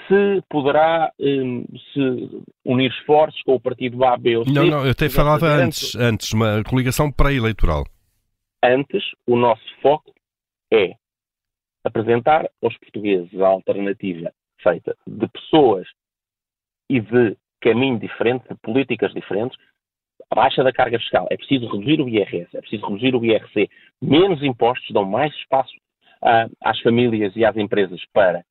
se 0.06 0.42
poderá 0.48 1.12
um, 1.18 1.64
se 1.92 2.44
unir 2.64 2.90
esforços 2.90 3.40
com 3.42 3.54
o 3.54 3.60
partido 3.60 4.04
A, 4.04 4.16
B 4.16 4.36
ou 4.36 4.44
C. 4.44 4.52
Não, 4.52 4.66
não, 4.66 4.84
eu 4.84 4.90
até 4.90 5.08
falava 5.08 5.46
antes, 5.46 5.94
antes, 5.96 6.32
uma 6.32 6.62
coligação 6.64 7.10
pré-eleitoral. 7.10 7.84
Antes, 8.62 9.02
o 9.26 9.36
nosso 9.36 9.64
foco 9.82 10.12
é 10.72 10.94
apresentar 11.84 12.48
aos 12.62 12.76
portugueses 12.78 13.38
a 13.40 13.46
alternativa 13.46 14.32
feita 14.64 14.96
de 15.06 15.28
pessoas 15.28 15.86
e 16.90 17.00
de 17.00 17.36
caminho 17.60 17.98
diferente, 17.98 18.48
de 18.48 18.56
políticas 18.56 19.12
diferentes, 19.12 19.56
a 20.30 20.34
baixa 20.34 20.64
da 20.64 20.72
carga 20.72 20.98
fiscal. 20.98 21.26
É 21.30 21.36
preciso 21.36 21.68
reduzir 21.68 22.00
o 22.00 22.08
IRS, 22.08 22.56
é 22.56 22.60
preciso 22.60 22.86
reduzir 22.86 23.14
o 23.14 23.24
IRC. 23.24 23.68
Menos 24.02 24.42
impostos 24.42 24.90
dão 24.90 25.04
mais 25.04 25.32
espaço 25.34 25.72
uh, 26.22 26.50
às 26.62 26.80
famílias 26.80 27.34
e 27.36 27.44
às 27.44 27.56
empresas 27.56 28.00
para 28.12 28.44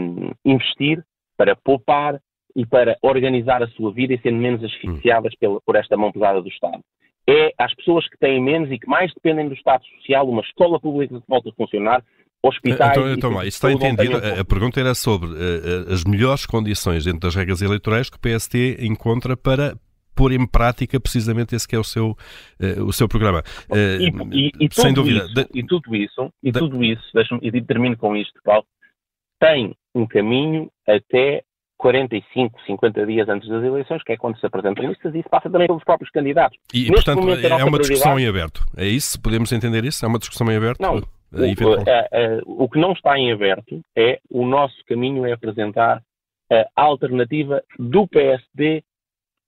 um, 0.00 0.30
investir, 0.44 1.04
para 1.36 1.54
poupar 1.54 2.20
e 2.54 2.64
para 2.64 2.96
organizar 3.02 3.62
a 3.62 3.68
sua 3.68 3.92
vida 3.92 4.14
e 4.14 4.20
sendo 4.20 4.38
menos 4.38 4.64
asfixiadas 4.64 5.34
pela, 5.36 5.60
por 5.60 5.76
esta 5.76 5.96
mão 5.96 6.10
pesada 6.10 6.40
do 6.40 6.48
Estado. 6.48 6.80
É 7.28 7.52
às 7.58 7.74
pessoas 7.74 8.08
que 8.08 8.16
têm 8.18 8.40
menos 8.40 8.70
e 8.70 8.78
que 8.78 8.88
mais 8.88 9.12
dependem 9.12 9.48
do 9.48 9.54
Estado 9.54 9.84
Social, 9.84 10.28
uma 10.28 10.42
escola 10.42 10.80
pública 10.80 11.20
que 11.20 11.28
volta 11.28 11.50
a 11.50 11.54
funcionar, 11.54 12.02
hospitais. 12.48 12.96
Então, 12.96 13.12
então 13.12 13.32
isso 13.42 13.56
está 13.56 13.72
entendido. 13.72 14.16
A, 14.16 14.40
a 14.40 14.44
pergunta 14.44 14.80
era 14.80 14.94
sobre 14.94 15.28
uh, 15.28 15.92
as 15.92 16.04
melhores 16.04 16.46
condições 16.46 17.04
dentro 17.04 17.20
das 17.20 17.34
regras 17.34 17.62
eleitorais 17.62 18.10
que 18.10 18.16
o 18.16 18.20
PST 18.20 18.78
encontra 18.80 19.36
para 19.36 19.76
pôr 20.14 20.32
em 20.32 20.46
prática 20.46 20.98
precisamente 20.98 21.54
esse 21.54 21.68
que 21.68 21.76
é 21.76 21.78
o 21.78 21.84
seu, 21.84 22.10
uh, 22.10 22.84
o 22.84 22.92
seu 22.92 23.06
programa. 23.06 23.42
Uh, 23.70 24.32
e, 24.32 24.50
e, 24.58 24.66
e, 24.66 24.68
sem 24.72 24.92
dúvida. 24.92 25.24
Isso, 25.26 25.34
de... 25.34 25.46
E 25.54 25.62
tudo 25.62 25.94
isso, 25.94 26.32
e 26.42 26.50
de... 26.50 26.58
tudo 26.58 26.82
isso, 26.82 27.02
e 27.42 27.62
termino 27.62 27.96
com 27.96 28.16
isto, 28.16 28.40
Paulo, 28.42 28.64
tem 29.38 29.74
um 29.94 30.06
caminho 30.06 30.70
até 30.88 31.42
45, 31.78 32.58
50 32.66 33.06
dias 33.06 33.28
antes 33.28 33.48
das 33.48 33.62
eleições, 33.62 34.02
que 34.02 34.12
é 34.12 34.16
quando 34.16 34.38
se 34.38 34.46
apresentam 34.46 34.88
listas, 34.88 35.14
e 35.14 35.18
isso 35.18 35.28
passa 35.28 35.50
também 35.50 35.66
pelos 35.66 35.84
próprios 35.84 36.10
candidatos. 36.10 36.58
E, 36.72 36.90
Neste 36.90 36.92
portanto, 36.94 37.20
momento, 37.20 37.46
é 37.46 37.64
uma 37.64 37.78
discussão 37.78 38.18
em 38.18 38.26
aberto. 38.26 38.64
É 38.76 38.86
isso? 38.86 39.20
Podemos 39.20 39.52
entender 39.52 39.84
isso? 39.84 40.04
É 40.04 40.08
uma 40.08 40.18
discussão 40.18 40.50
em 40.50 40.56
aberto? 40.56 40.80
Não. 40.80 41.02
O, 41.32 42.60
o, 42.60 42.64
o 42.64 42.68
que 42.68 42.78
não 42.78 42.92
está 42.92 43.18
em 43.18 43.32
aberto 43.32 43.80
é 43.96 44.20
o 44.30 44.46
nosso 44.46 44.76
caminho 44.86 45.26
é 45.26 45.32
apresentar 45.32 46.02
a 46.50 46.82
alternativa 46.82 47.62
do 47.78 48.06
PSD 48.06 48.84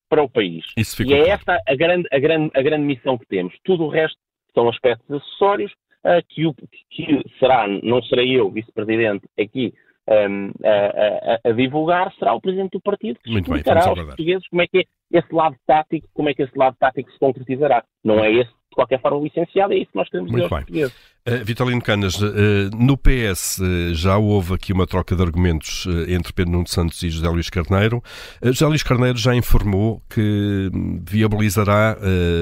para 0.09 0.23
o 0.23 0.29
país. 0.29 0.65
E 1.07 1.15
é 1.15 1.29
essa 1.29 1.61
a 1.67 1.75
grande, 1.75 2.09
a, 2.11 2.19
grande, 2.19 2.51
a 2.55 2.63
grande 2.63 2.85
missão 2.85 3.19
que 3.19 3.27
temos. 3.27 3.55
Tudo 3.63 3.85
o 3.85 3.89
resto 3.89 4.19
são 4.55 4.69
aspectos 4.69 5.11
acessórios 5.11 5.73
uh, 6.05 6.25
que, 6.29 6.47
o, 6.47 6.55
que 6.91 7.23
será, 7.39 7.67
não 7.69 8.03
serei 8.03 8.39
eu, 8.39 8.51
vice-presidente, 8.51 9.27
aqui 9.39 9.75
um, 10.09 10.51
a, 10.65 11.49
a, 11.49 11.51
a, 11.51 11.53
divulgar, 11.53 12.13
será 12.15 12.33
o 12.33 12.41
presidente 12.41 12.73
do 12.73 12.81
partido 12.81 13.21
que 13.23 13.31
Muito 13.31 13.45
explicará 13.45 13.81
bem, 13.81 13.91
aos 13.91 14.05
portugueses 14.07 14.49
como 14.49 14.63
é 14.63 14.67
que 14.67 14.79
é 14.79 15.19
esse 15.19 15.35
lado 15.35 15.57
tático, 15.67 16.09
como 16.15 16.31
é 16.31 16.35
que 16.35 16.43
esse 16.43 16.57
lado 16.57 16.77
tático 16.79 17.11
se 17.13 17.19
concretizará. 17.19 17.85
Não 18.03 18.25
é 18.25 18.33
esse 18.33 18.51
qualquer 18.79 19.01
forma 19.01 19.19
licenciado, 19.19 19.73
é 19.73 19.79
isso 19.79 19.91
que 19.91 19.99
nós 19.99 20.09
queremos 20.09 20.31
Muito 20.31 20.49
bem. 20.49 20.85
Uh, 20.85 21.45
Vitalino 21.45 21.83
Canas, 21.83 22.15
uh, 22.23 22.31
no 22.79 22.97
PS 22.97 23.59
uh, 23.59 23.93
já 23.93 24.17
houve 24.17 24.55
aqui 24.55 24.73
uma 24.73 24.87
troca 24.87 25.17
de 25.17 25.21
argumentos 25.21 25.85
entre 26.07 26.33
Pedro 26.33 26.53
Nuno 26.53 26.69
Santos 26.69 27.03
e 27.03 27.11
José 27.11 27.29
Luís 27.29 27.51
Carneiro. 27.51 28.01
José 28.41 28.67
Luís 28.67 28.85
Carneiro 28.85 29.19
já 29.19 29.35
informou 29.35 30.01
que 30.09 30.71
viabilizará 31.05 31.99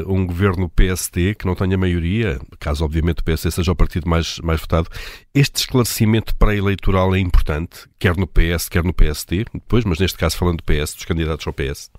um 0.07 0.27
governo 0.27 0.69
PSD 0.69 1.35
que 1.35 1.47
não 1.47 1.55
tenha 1.55 1.77
maioria, 1.79 2.39
caso 2.59 2.85
obviamente 2.85 3.21
o 3.21 3.25
PSD 3.25 3.51
seja 3.51 3.73
o 3.73 3.77
partido 3.77 4.09
mais, 4.09 4.39
mais 4.41 4.61
votado. 4.61 4.89
Este 5.35 5.57
esclarecimento 5.57 6.37
pré-eleitoral 6.37 7.15
é 7.15 7.19
importante, 7.19 7.89
quer 7.99 8.17
no 8.17 8.27
PS, 8.27 8.69
quer 8.69 8.85
no 8.85 8.93
PSD, 8.93 9.47
depois, 9.53 9.85
mas 9.85 9.99
neste 9.99 10.19
caso 10.19 10.37
falando 10.37 10.59
do 10.59 10.65
PS, 10.65 10.95
dos 10.95 11.05
candidatos 11.05 11.47
ao 11.47 11.53
PS. 11.53 11.91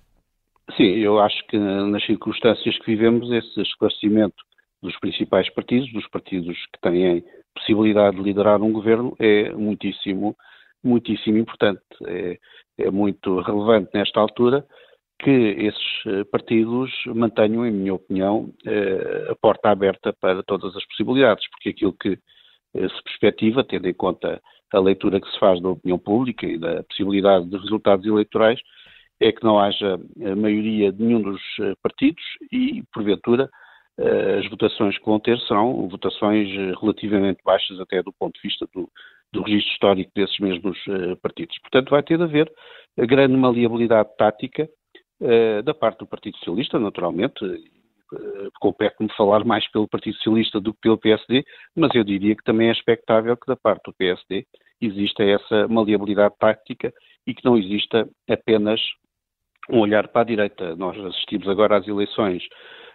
Sim, 0.76 0.98
eu 0.98 1.20
acho 1.20 1.46
que 1.48 1.58
nas 1.58 2.06
circunstâncias 2.06 2.78
que 2.80 2.86
vivemos, 2.86 3.32
esse 3.32 3.62
esclarecimento 3.62 4.36
dos 4.82 4.98
principais 5.00 5.50
partidos, 5.54 5.92
dos 5.94 6.08
partidos 6.10 6.58
que 6.74 6.82
têm 6.82 7.24
possibilidade 7.56 8.18
de 8.18 8.24
liderar 8.24 8.62
um 8.62 8.72
governo, 8.72 9.16
é 9.20 9.52
muitíssimo, 9.54 10.36
muitíssimo 10.84 11.38
importante. 11.38 11.82
É, 12.06 12.38
é 12.80 12.92
muito 12.92 13.40
relevante 13.40 13.90
nesta 13.94 14.20
altura 14.20 14.66
que 15.20 15.32
esses 15.32 16.06
eh, 16.06 16.24
partidos 16.26 16.92
mantenham, 17.08 17.66
em 17.66 17.72
minha 17.72 17.94
opinião, 17.94 18.54
eh, 18.66 19.28
a 19.32 19.36
porta 19.36 19.70
aberta 19.70 20.14
para 20.14 20.44
todas 20.44 20.76
as 20.76 20.86
possibilidades, 20.86 21.50
porque 21.50 21.70
aquilo 21.70 21.94
que 21.94 22.20
eh, 22.76 22.88
se 22.88 23.04
perspectiva, 23.04 23.64
tendo 23.64 23.88
em 23.88 23.94
conta 23.94 24.40
a 24.72 24.80
leitura 24.80 25.20
que 25.20 25.30
se 25.32 25.40
faz 25.40 25.60
da 25.62 25.70
opinião 25.70 25.98
pública 25.98 26.46
e 26.46 26.58
da 26.60 26.84
possibilidade 26.84 27.50
de 27.50 27.58
resultados 27.58 28.06
eleitorais, 28.06 28.60
é 29.20 29.32
que 29.32 29.44
não 29.44 29.60
haja 29.60 30.00
maioria 30.38 30.92
de 30.92 31.04
nenhum 31.04 31.22
dos 31.22 31.42
eh, 31.60 31.74
partidos 31.82 32.24
e, 32.52 32.84
porventura, 32.94 33.50
eh, 34.00 34.40
as 34.40 34.50
votações 34.50 34.98
que 34.98 35.06
vão 35.06 35.20
ter 35.20 35.40
serão 35.42 35.88
votações 35.90 36.48
eh, 36.50 36.74
relativamente 36.80 37.40
baixas, 37.44 37.80
até 37.80 38.04
do 38.04 38.14
ponto 38.14 38.36
de 38.36 38.48
vista 38.48 38.68
do, 38.74 38.90
do 39.34 39.42
registro 39.42 39.74
histórico 39.74 40.12
desses 40.16 40.38
mesmos 40.40 40.78
partidos. 41.22 41.58
Portanto, 41.60 41.90
vai 41.90 42.04
ter 42.04 42.18
de 42.18 42.24
haver 42.24 42.52
grande 42.98 43.36
maleabilidade 43.36 44.10
tática 44.18 44.70
da 45.66 45.74
parte 45.74 46.00
do 46.00 46.08
Partido 46.08 46.38
Socialista, 46.38 46.80
naturalmente. 46.80 47.40
Compete-me 48.62 49.12
falar 49.18 49.44
mais 49.44 49.70
pelo 49.72 49.88
Partido 49.88 50.16
Socialista 50.18 50.62
do 50.62 50.74
que 50.74 50.80
pelo 50.80 50.98
PSD, 50.98 51.44
mas 51.76 51.94
eu 51.94 52.04
diria 52.04 52.36
que 52.36 52.44
também 52.44 52.70
é 52.70 52.72
expectável 52.72 53.36
que 53.36 53.48
da 53.48 53.58
parte 53.58 53.84
do 53.84 53.94
PSD 53.94 54.46
exista 54.80 55.24
essa 55.24 55.68
maleabilidade 55.68 56.36
tática 56.40 56.94
e 57.26 57.34
que 57.34 57.44
não 57.44 57.58
exista 57.58 58.08
apenas 58.30 58.80
um 59.70 59.80
olhar 59.80 60.08
para 60.08 60.22
a 60.22 60.26
direita. 60.26 60.76
Nós 60.76 60.98
assistimos 61.06 61.48
agora 61.48 61.78
às 61.78 61.88
eleições, 61.88 62.44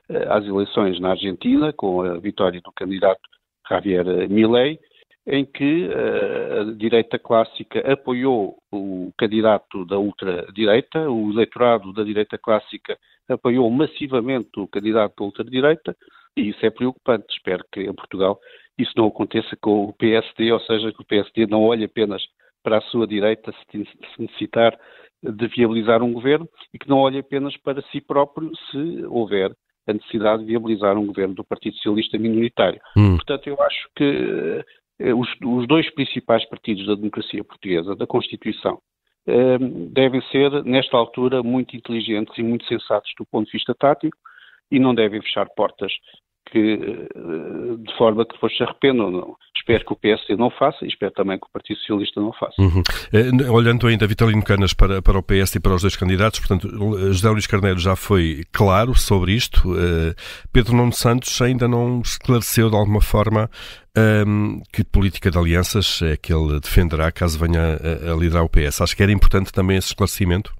eh, 0.08 0.26
às 0.28 0.44
eleições 0.44 0.98
na 1.00 1.10
Argentina, 1.10 1.72
com 1.72 2.02
a 2.02 2.18
vitória 2.18 2.60
do 2.60 2.72
candidato 2.72 3.20
Javier 3.68 4.04
Milei, 4.28 4.78
em 5.26 5.44
que 5.44 5.88
eh, 5.88 6.60
a 6.60 6.64
direita 6.72 7.18
clássica 7.18 7.80
apoiou 7.92 8.56
o 8.72 9.12
candidato 9.16 9.84
da 9.84 9.98
ultradireita, 9.98 11.10
o 11.10 11.30
eleitorado 11.30 11.92
da 11.92 12.02
direita 12.02 12.36
clássica 12.38 12.98
apoiou 13.28 13.70
massivamente 13.70 14.50
o 14.58 14.66
candidato 14.66 15.14
da 15.16 15.24
ultradireita, 15.24 15.96
e 16.36 16.48
isso 16.48 16.64
é 16.66 16.70
preocupante. 16.70 17.26
Espero 17.30 17.64
que 17.72 17.82
em 17.82 17.94
Portugal 17.94 18.40
isso 18.78 18.92
não 18.96 19.06
aconteça 19.06 19.56
com 19.60 19.84
o 19.84 19.92
PSD, 19.92 20.50
ou 20.50 20.60
seja, 20.60 20.92
que 20.92 21.02
o 21.02 21.06
PSD 21.06 21.46
não 21.46 21.62
olhe 21.62 21.84
apenas 21.84 22.22
para 22.62 22.78
a 22.78 22.82
sua 22.82 23.06
direita 23.06 23.52
se 23.70 23.86
necessitar 24.18 24.78
de 25.22 25.46
viabilizar 25.48 26.02
um 26.02 26.12
governo 26.12 26.48
e 26.74 26.78
que 26.78 26.88
não 26.88 26.98
olhe 26.98 27.18
apenas 27.18 27.56
para 27.58 27.82
si 27.90 28.00
próprio 28.00 28.50
se 28.70 29.04
houver 29.06 29.52
a 29.86 29.92
necessidade 29.92 30.42
de 30.42 30.48
viabilizar 30.48 30.96
um 30.96 31.06
governo 31.06 31.34
do 31.34 31.44
Partido 31.44 31.76
Socialista 31.76 32.18
minoritário. 32.18 32.80
Hum. 32.96 33.16
Portanto, 33.16 33.46
eu 33.46 33.60
acho 33.60 33.88
que 33.96 34.64
eh, 35.00 35.14
os, 35.14 35.28
os, 35.44 35.66
dois 35.66 35.92
principais 35.94 36.48
partidos 36.48 36.86
da 36.86 36.94
democracia 36.94 37.42
portuguesa, 37.42 37.96
da 37.96 38.06
Constituição, 38.06 38.78
eh, 39.26 39.58
devem 39.90 40.22
ser, 40.30 40.64
nesta 40.64 40.96
altura, 40.96 41.42
muito 41.42 41.76
inteligentes 41.76 42.36
e 42.38 42.42
muito 42.42 42.66
sensatos 42.66 43.10
do 43.18 43.26
ponto 43.26 43.46
de 43.46 43.52
vista 43.52 43.74
tático 43.74 44.16
e 44.70 44.78
não 44.78 44.94
devem 44.94 45.20
fechar 45.20 45.48
portas 45.56 45.92
que, 46.52 46.58
eh, 46.58 47.76
de 47.78 47.96
forma 47.96 48.26
que 48.26 48.34
depois 48.34 48.54
se 48.54 48.62
arrependam. 48.62 49.10
Não. 49.10 49.36
Espero 49.56 49.84
que 49.86 49.92
o 49.92 49.96
PSD 49.96 50.36
não 50.36 50.50
faça 50.50 50.84
e 50.84 50.88
espero 50.88 51.12
também 51.12 51.38
que 51.38 51.46
o 51.46 51.50
Partido 51.50 51.78
Socialista 51.78 52.20
não 52.20 52.32
faça. 52.32 52.60
Uhum. 52.60 52.82
Eh, 53.12 53.50
olhando 53.50 53.86
ainda, 53.86 54.06
Vitalino 54.06 54.44
Canas, 54.44 54.74
para, 54.74 55.00
para 55.00 55.18
o 55.18 55.22
PS 55.22 55.54
e 55.54 55.60
para 55.60 55.74
os 55.74 55.80
dois 55.80 55.96
candidatos, 55.96 56.40
portanto, 56.40 56.68
José 57.12 57.30
Luís 57.30 57.46
Carneiro 57.46 57.78
já 57.78 57.96
foi 57.96 58.42
claro 58.52 58.94
sobre 58.94 59.32
isto. 59.32 59.74
Eh, 59.78 60.14
Pedro 60.52 60.76
Nuno 60.76 60.92
Santos 60.92 61.40
ainda 61.40 61.66
não 61.66 62.02
esclareceu 62.02 62.68
de 62.68 62.76
alguma 62.76 63.00
forma 63.00 63.48
um, 63.96 64.00
ehm, 64.00 64.62
que 64.72 64.84
política 64.84 65.30
de 65.30 65.38
alianças 65.38 66.02
é 66.02 66.16
que 66.16 66.34
ele 66.34 66.60
defenderá 66.60 67.10
caso 67.10 67.38
venha 67.38 67.60
a, 67.60 68.12
a 68.12 68.16
liderar 68.16 68.44
o 68.44 68.48
PS. 68.48 68.82
Acho 68.82 68.96
que 68.96 69.02
era 69.02 69.12
importante 69.12 69.52
também 69.52 69.78
esse 69.78 69.88
esclarecimento. 69.88 70.52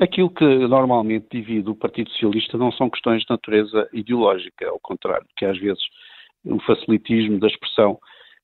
Aquilo 0.00 0.30
que 0.30 0.44
normalmente 0.44 1.26
divide 1.30 1.68
o 1.68 1.74
Partido 1.74 2.10
Socialista 2.10 2.56
não 2.56 2.70
são 2.70 2.88
questões 2.88 3.22
de 3.22 3.30
natureza 3.30 3.88
ideológica, 3.92 4.68
ao 4.68 4.78
contrário, 4.78 5.26
que 5.36 5.44
às 5.44 5.58
vezes 5.58 5.82
o 6.44 6.60
facilitismo 6.60 7.40
da 7.40 7.48
expressão 7.48 7.98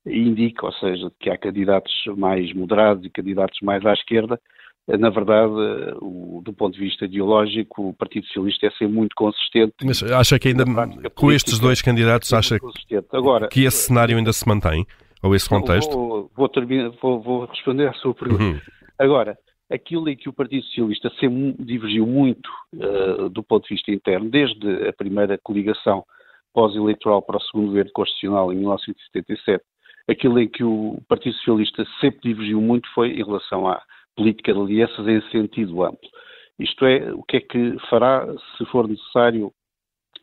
indica, 0.06 0.66
ou 0.66 0.72
seja, 0.72 1.10
que 1.20 1.30
há 1.30 1.38
candidatos 1.38 1.92
mais 2.16 2.52
moderados 2.52 3.04
e 3.04 3.10
candidatos 3.10 3.58
mais 3.62 3.84
à 3.86 3.92
esquerda. 3.92 4.38
Na 4.86 5.08
verdade, 5.08 5.50
o, 6.02 6.42
do 6.44 6.52
ponto 6.52 6.74
de 6.74 6.80
vista 6.80 7.06
ideológico, 7.06 7.88
o 7.88 7.94
Partido 7.94 8.26
Socialista 8.26 8.66
é 8.66 8.70
ser 8.72 8.88
muito 8.88 9.14
consistente. 9.16 9.74
Mas 9.82 10.02
acha 10.02 10.38
que 10.38 10.48
ainda, 10.48 10.64
com 11.14 11.32
estes 11.32 11.58
dois 11.58 11.80
candidatos, 11.80 12.30
é 12.32 12.36
acha 12.36 12.58
Agora, 13.12 13.48
que 13.48 13.64
esse 13.64 13.86
cenário 13.86 14.18
ainda 14.18 14.32
se 14.32 14.46
mantém? 14.46 14.84
Ou 15.22 15.34
esse 15.34 15.48
contexto? 15.48 15.90
Vou, 15.90 16.30
vou, 16.36 16.48
terminar, 16.50 16.90
vou, 17.00 17.18
vou 17.22 17.46
responder 17.46 17.88
à 17.88 17.94
sua 17.94 18.12
pergunta. 18.14 18.42
Uhum. 18.44 18.60
Agora, 18.98 19.38
aquilo 19.70 20.08
em 20.08 20.16
que 20.16 20.28
o 20.28 20.32
Partido 20.32 20.64
Socialista 20.66 21.10
divergiu 21.58 22.06
muito 22.06 22.48
uh, 22.74 23.28
do 23.28 23.42
ponto 23.42 23.66
de 23.66 23.74
vista 23.74 23.90
interno, 23.90 24.30
desde 24.30 24.88
a 24.88 24.92
primeira 24.92 25.38
coligação 25.42 26.04
pós-eleitoral 26.52 27.22
para 27.22 27.36
o 27.36 27.40
segundo 27.40 27.66
governo 27.68 27.90
constitucional 27.92 28.52
em 28.52 28.56
1977, 28.56 29.64
aquilo 30.08 30.38
em 30.38 30.48
que 30.48 30.62
o 30.62 30.98
Partido 31.08 31.34
Socialista 31.36 31.84
sempre 32.00 32.20
divergiu 32.22 32.60
muito 32.60 32.88
foi 32.94 33.10
em 33.10 33.24
relação 33.24 33.66
à 33.66 33.82
política 34.16 34.52
de 34.52 34.60
alianças 34.60 35.06
em 35.08 35.20
sentido 35.30 35.82
amplo. 35.82 36.08
Isto 36.58 36.86
é, 36.86 37.12
o 37.12 37.22
que 37.22 37.38
é 37.38 37.40
que 37.40 37.76
fará 37.90 38.26
se 38.56 38.64
for 38.66 38.86
necessário 38.86 39.52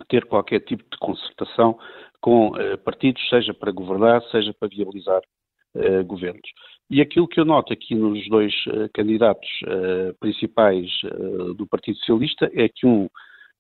ter 0.08 0.25
qualquer 0.25 0.62
tipo 0.62 0.84
de 0.89 0.97
concertação 0.97 1.77
com 2.21 2.49
uh, 2.49 2.77
partidos, 2.80 3.27
seja 3.30 3.54
para 3.54 3.71
governar, 3.71 4.21
seja 4.30 4.54
para 4.58 4.69
viabilizar 4.69 5.21
uh, 5.75 6.04
governos. 6.06 6.49
E 6.91 6.99
aquilo 6.99 7.25
que 7.25 7.39
eu 7.39 7.45
noto 7.45 7.71
aqui 7.71 7.95
nos 7.95 8.27
dois 8.27 8.54
uh, 8.67 8.89
candidatos 8.93 9.47
uh, 9.63 10.13
principais 10.19 10.91
uh, 11.06 11.54
do 11.54 11.65
Partido 11.65 11.97
Socialista 11.99 12.51
é 12.54 12.67
que 12.67 12.86
um 12.86 13.08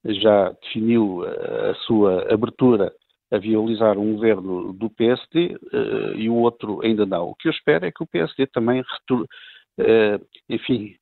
já 0.03 0.51
definiu 0.63 1.23
a 1.23 1.75
sua 1.85 2.33
abertura 2.33 2.91
a 3.31 3.37
viabilizar 3.37 3.99
um 3.99 4.15
governo 4.15 4.73
do 4.73 4.89
PSD 4.89 5.55
e 6.15 6.27
o 6.27 6.33
outro 6.33 6.81
ainda 6.83 7.05
não. 7.05 7.29
O 7.29 7.35
que 7.35 7.47
eu 7.47 7.51
espero 7.51 7.85
é 7.85 7.91
que 7.91 8.01
o 8.01 8.07
PSD 8.07 8.47
também, 8.47 8.83
enfim, 10.49 10.95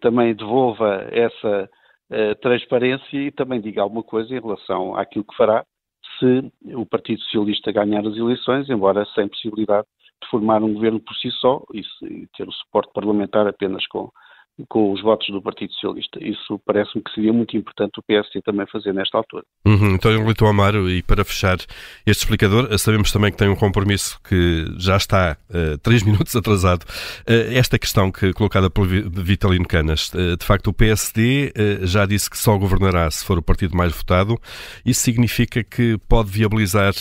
também 0.00 0.36
devolva 0.36 1.04
essa 1.10 1.68
transparência 2.40 3.18
e 3.18 3.32
também 3.32 3.60
diga 3.60 3.82
alguma 3.82 4.04
coisa 4.04 4.32
em 4.32 4.40
relação 4.40 4.94
àquilo 4.94 5.24
que 5.24 5.36
fará 5.36 5.64
se 6.20 6.52
o 6.76 6.86
Partido 6.86 7.20
Socialista 7.22 7.72
ganhar 7.72 8.06
as 8.06 8.16
eleições, 8.16 8.70
embora 8.70 9.04
sem 9.16 9.26
possibilidade 9.26 9.88
de 10.22 10.28
formar 10.28 10.62
um 10.62 10.74
governo 10.74 11.00
por 11.00 11.14
si 11.16 11.30
só 11.30 11.62
e, 11.72 11.82
ter 12.36 12.48
o 12.48 12.52
suporte 12.52 12.92
parlamentar 12.92 13.46
apenas 13.46 13.86
com 13.86 14.10
com 14.68 14.92
os 14.92 15.02
votos 15.02 15.28
do 15.28 15.40
Partido 15.40 15.72
Socialista. 15.74 16.18
Isso 16.22 16.60
parece-me 16.64 17.02
que 17.02 17.12
seria 17.12 17.32
muito 17.32 17.56
importante 17.56 17.98
o 17.98 18.02
PSD 18.02 18.42
também 18.42 18.66
fazer 18.66 18.92
nesta 18.92 19.18
altura. 19.18 19.44
Uhum, 19.64 19.94
então, 19.94 20.26
Lito 20.26 20.46
Amaro, 20.46 20.90
e 20.90 21.02
para 21.02 21.24
fechar 21.24 21.58
este 22.06 22.22
explicador, 22.22 22.76
sabemos 22.78 23.12
também 23.12 23.30
que 23.30 23.36
tem 23.36 23.48
um 23.48 23.56
compromisso 23.56 24.20
que 24.22 24.66
já 24.76 24.96
está 24.96 25.36
uh, 25.50 25.78
três 25.78 26.02
minutos 26.04 26.34
atrasado. 26.34 26.84
Uh, 27.20 27.52
esta 27.52 27.78
questão 27.78 28.10
que 28.10 28.32
colocada 28.32 28.70
pelo 28.70 28.86
Vitalino 28.86 29.66
Canas, 29.66 30.12
uh, 30.14 30.36
de 30.36 30.44
facto 30.44 30.68
o 30.68 30.72
PSD 30.72 31.52
já 31.82 32.06
disse 32.06 32.30
que 32.30 32.38
só 32.38 32.56
governará 32.56 33.10
se 33.10 33.24
for 33.24 33.38
o 33.38 33.42
partido 33.42 33.76
mais 33.76 33.92
votado. 33.92 34.36
Isso 34.84 35.00
significa 35.00 35.62
que 35.62 35.98
pode 36.08 36.30
viabilizar 36.30 36.92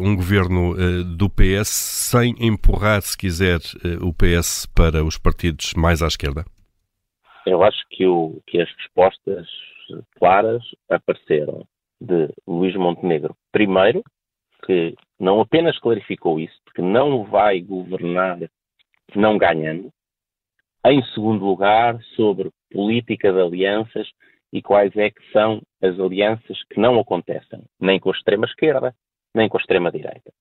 um 0.00 0.14
governo 0.14 1.04
do 1.04 1.28
PS 1.28 1.68
sem 1.68 2.34
empurrar, 2.38 3.02
se 3.02 3.16
quiser, 3.16 3.60
o 4.00 4.12
PS 4.12 4.66
para 4.66 5.04
os 5.04 5.18
partidos 5.18 5.74
mais 5.74 6.02
à 6.02 6.06
esquerda? 6.06 6.44
Eu 7.46 7.62
acho 7.62 7.84
que, 7.90 8.06
o, 8.06 8.40
que 8.46 8.60
as 8.60 8.70
respostas 8.76 9.48
claras 10.18 10.62
apareceram 10.88 11.66
de 12.00 12.28
Luís 12.46 12.74
Montenegro. 12.76 13.36
Primeiro, 13.50 14.02
que 14.64 14.94
não 15.18 15.40
apenas 15.40 15.78
clarificou 15.78 16.38
isso, 16.38 16.56
porque 16.64 16.82
não 16.82 17.24
vai 17.24 17.60
governar 17.60 18.38
não 19.14 19.36
ganhando. 19.36 19.90
Em 20.84 21.02
segundo 21.14 21.44
lugar, 21.44 22.00
sobre 22.16 22.50
política 22.70 23.32
de 23.32 23.40
alianças 23.40 24.08
e 24.52 24.60
quais 24.60 24.94
é 24.96 25.10
que 25.10 25.32
são 25.32 25.62
as 25.80 25.98
alianças 25.98 26.62
que 26.70 26.80
não 26.80 26.98
acontecem, 26.98 27.62
nem 27.80 27.98
com 28.00 28.10
a 28.10 28.12
extrema-esquerda, 28.12 28.94
nem 29.34 29.48
com 29.48 29.56
a 29.56 29.60
extrema-direita. 29.60 30.32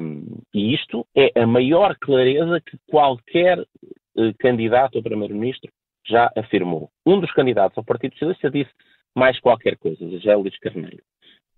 Um, 0.00 0.40
e 0.54 0.74
isto 0.74 1.06
é 1.16 1.40
a 1.40 1.46
maior 1.46 1.96
clareza 2.00 2.60
que 2.60 2.78
qualquer 2.88 3.58
uh, 3.60 4.34
candidato 4.38 4.98
a 4.98 5.02
primeiro-ministro 5.02 5.70
já 6.08 6.30
afirmou. 6.36 6.90
Um 7.06 7.20
dos 7.20 7.30
candidatos 7.32 7.76
ao 7.76 7.84
Partido 7.84 8.12
Socialista 8.12 8.50
disse 8.50 8.70
mais 9.14 9.38
qualquer 9.40 9.76
coisa, 9.76 10.08
José 10.10 10.34
Luís 10.34 10.58
Carneiro. 10.58 11.02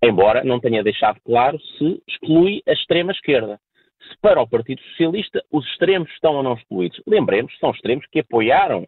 Embora 0.03 0.43
não 0.43 0.59
tenha 0.59 0.83
deixado 0.83 1.19
claro 1.23 1.59
se 1.77 2.01
exclui 2.07 2.61
a 2.67 2.73
extrema-esquerda. 2.73 3.59
Se 4.09 4.17
para 4.19 4.41
o 4.41 4.47
Partido 4.47 4.81
Socialista 4.81 5.43
os 5.51 5.65
extremos 5.67 6.09
estão 6.11 6.35
ou 6.35 6.43
não 6.43 6.55
excluídos. 6.55 7.01
Lembremos, 7.05 7.55
são 7.59 7.71
extremos 7.71 8.05
que 8.11 8.19
apoiaram, 8.19 8.87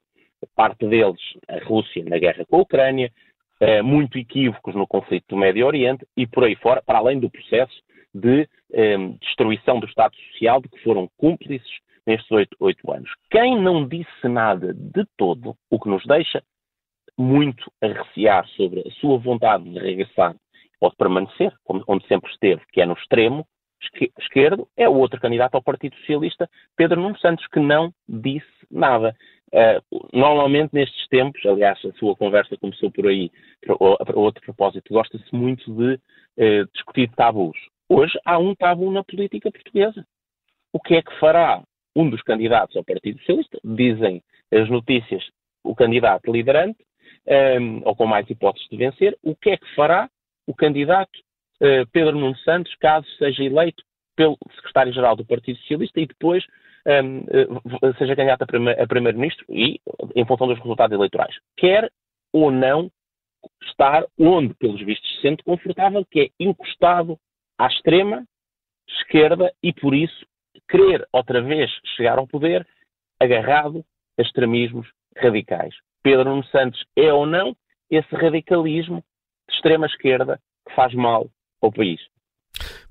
parte 0.56 0.88
deles, 0.88 1.22
a 1.48 1.64
Rússia 1.64 2.04
na 2.04 2.18
guerra 2.18 2.46
com 2.46 2.58
a 2.58 2.62
Ucrânia, 2.62 3.12
eh, 3.60 3.82
muito 3.82 4.18
equívocos 4.18 4.76
no 4.76 4.88
conflito 4.88 5.26
do 5.30 5.38
Médio 5.38 5.66
Oriente 5.66 6.06
e 6.18 6.26
por 6.26 6.44
aí 6.44 6.56
fora, 6.56 6.82
para 6.82 6.98
além 6.98 7.20
do 7.20 7.30
processo 7.30 7.74
de 8.14 8.48
eh, 8.74 8.98
destruição 9.22 9.80
do 9.80 9.86
Estado 9.86 10.16
Social 10.32 10.62
de 10.62 10.70
que 10.70 10.84
foram 10.84 11.10
cúmplices 11.16 11.72
nestes 12.06 12.30
oito, 12.32 12.56
oito 12.60 12.92
anos. 12.92 13.10
Quem 13.30 13.60
não 13.60 13.88
disse 13.88 14.28
nada 14.28 14.74
de 14.74 15.06
todo, 15.18 15.56
o 15.70 15.80
que 15.80 15.90
nos 15.90 16.04
deixa 16.06 16.44
muito 17.18 17.72
a 17.82 17.88
recear 17.88 18.48
sobre 18.50 18.82
a 18.82 18.92
sua 19.00 19.18
vontade 19.18 19.64
de 19.64 19.80
regressar 19.80 20.36
ou 20.82 20.90
de 20.90 20.96
permanecer, 20.96 21.54
onde 21.88 22.06
sempre 22.08 22.32
esteve, 22.32 22.62
que 22.72 22.82
é 22.82 22.86
no 22.86 22.94
extremo 22.94 23.46
esquerdo, 24.20 24.68
é 24.78 24.88
o 24.88 24.96
outro 24.96 25.20
candidato 25.20 25.56
ao 25.56 25.64
Partido 25.64 25.96
Socialista, 25.98 26.50
Pedro 26.76 27.02
Nuno 27.02 27.18
Santos, 27.20 27.46
que 27.48 27.60
não 27.60 27.94
disse 28.08 28.48
nada. 28.72 29.16
Uh, 29.54 30.10
normalmente 30.12 30.74
nestes 30.74 31.08
tempos, 31.10 31.46
aliás, 31.46 31.78
a 31.86 31.92
sua 31.94 32.16
conversa 32.16 32.58
começou 32.58 32.90
por 32.92 33.08
aí, 33.08 33.30
a 33.68 34.20
outro 34.20 34.44
propósito, 34.44 34.94
gosta-se 34.94 35.36
muito 35.36 35.72
de 35.72 35.94
uh, 35.94 36.66
discutir 36.74 37.12
tabus. 37.12 37.58
Hoje 37.88 38.18
há 38.26 38.40
um 38.40 38.56
tabu 38.56 38.90
na 38.92 39.04
política 39.04 39.52
portuguesa. 39.52 40.06
O 40.72 40.80
que 40.80 40.96
é 40.96 41.02
que 41.04 41.20
fará 41.20 41.62
um 41.96 42.10
dos 42.10 42.22
candidatos 42.22 42.76
ao 42.76 42.84
Partido 42.84 43.20
Socialista, 43.20 43.60
dizem 43.64 44.22
as 44.52 44.70
notícias, 44.70 45.24
o 45.64 45.76
candidato 45.76 46.32
liderante, 46.32 46.84
um, 47.28 47.32
ehm, 47.32 47.82
ou 47.86 47.96
com 47.96 48.06
mais 48.06 48.30
hipóteses 48.30 48.68
de 48.70 48.78
vencer, 48.78 49.18
o 49.24 49.36
que 49.36 49.52
é 49.52 49.58
que 49.58 49.76
fará 49.76 50.10
o 50.46 50.54
candidato 50.54 51.18
uh, 51.62 51.88
Pedro 51.92 52.18
Nuno 52.18 52.38
Santos, 52.40 52.74
caso 52.76 53.08
seja 53.18 53.44
eleito 53.44 53.84
pelo 54.16 54.38
secretário-geral 54.56 55.16
do 55.16 55.26
Partido 55.26 55.58
Socialista 55.60 56.00
e 56.00 56.06
depois 56.06 56.44
um, 56.86 56.92
ehm, 56.92 57.26
eh, 57.82 57.94
seja 57.98 58.16
candidato 58.16 58.44
a, 58.44 58.88
primeiro-ministro 58.88 59.46
e 59.50 59.80
em 60.16 60.26
função 60.26 60.48
dos 60.48 60.60
resultados 60.60 60.94
eleitorais. 60.94 61.36
Quer 61.58 61.90
ou 62.32 62.52
não 62.52 62.92
estar 63.64 64.06
onde, 64.20 64.54
pelos 64.56 64.82
vistos, 64.82 65.10
se 65.16 65.22
sente 65.22 65.44
confortável, 65.44 66.06
que 66.10 66.22
é 66.22 66.30
encostado 66.40 67.18
à 67.58 67.68
extrema 67.68 68.26
esquerda 68.88 69.52
e, 69.62 69.74
por 69.74 69.94
isso, 69.94 70.26
querer 70.70 71.08
outra 71.12 71.42
vez 71.42 71.70
chegar 71.96 72.18
ao 72.18 72.28
poder 72.28 72.66
agarrado 73.20 73.84
a 74.18 74.22
extremismos 74.22 74.88
radicais. 75.18 75.74
Pedro 76.02 76.26
Nuno 76.26 76.46
Santos 76.46 76.84
é 76.96 77.14
ou 77.14 77.26
não 77.26 77.56
esse 77.90 78.14
radicalismo 78.16 79.04
de 79.48 79.56
extrema 79.56 79.86
esquerda 79.86 80.40
que 80.68 80.76
faz 80.76 80.94
mal 80.94 81.30
ao 81.62 81.72
país. 81.72 82.00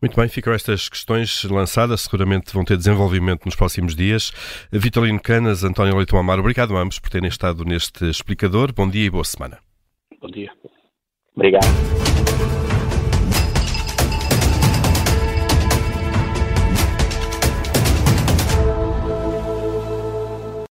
Muito 0.01 0.17
bem, 0.17 0.29
ficam 0.29 0.53
estas 0.53 0.89
questões 0.89 1.45
lançadas, 1.45 2.03
seguramente 2.03 2.53
vão 2.53 2.65
ter 2.65 2.77
desenvolvimento 2.77 3.45
nos 3.45 3.55
próximos 3.55 3.95
dias. 3.95 4.33
Vitalino 4.73 5.21
Canas, 5.21 5.63
António 5.63 5.97
Leitão 5.97 6.19
Amaro, 6.19 6.41
obrigado 6.41 6.77
a 6.77 6.81
ambos 6.81 6.99
por 6.99 7.11
terem 7.11 7.29
estado 7.29 7.65
neste 7.65 8.05
explicador. 8.09 8.73
Bom 8.73 8.89
dia 8.89 9.07
e 9.07 9.11
boa 9.11 9.25
semana. 9.25 9.59
Bom 10.21 10.29
dia. 10.29 10.53
Obrigado. 11.35 12.22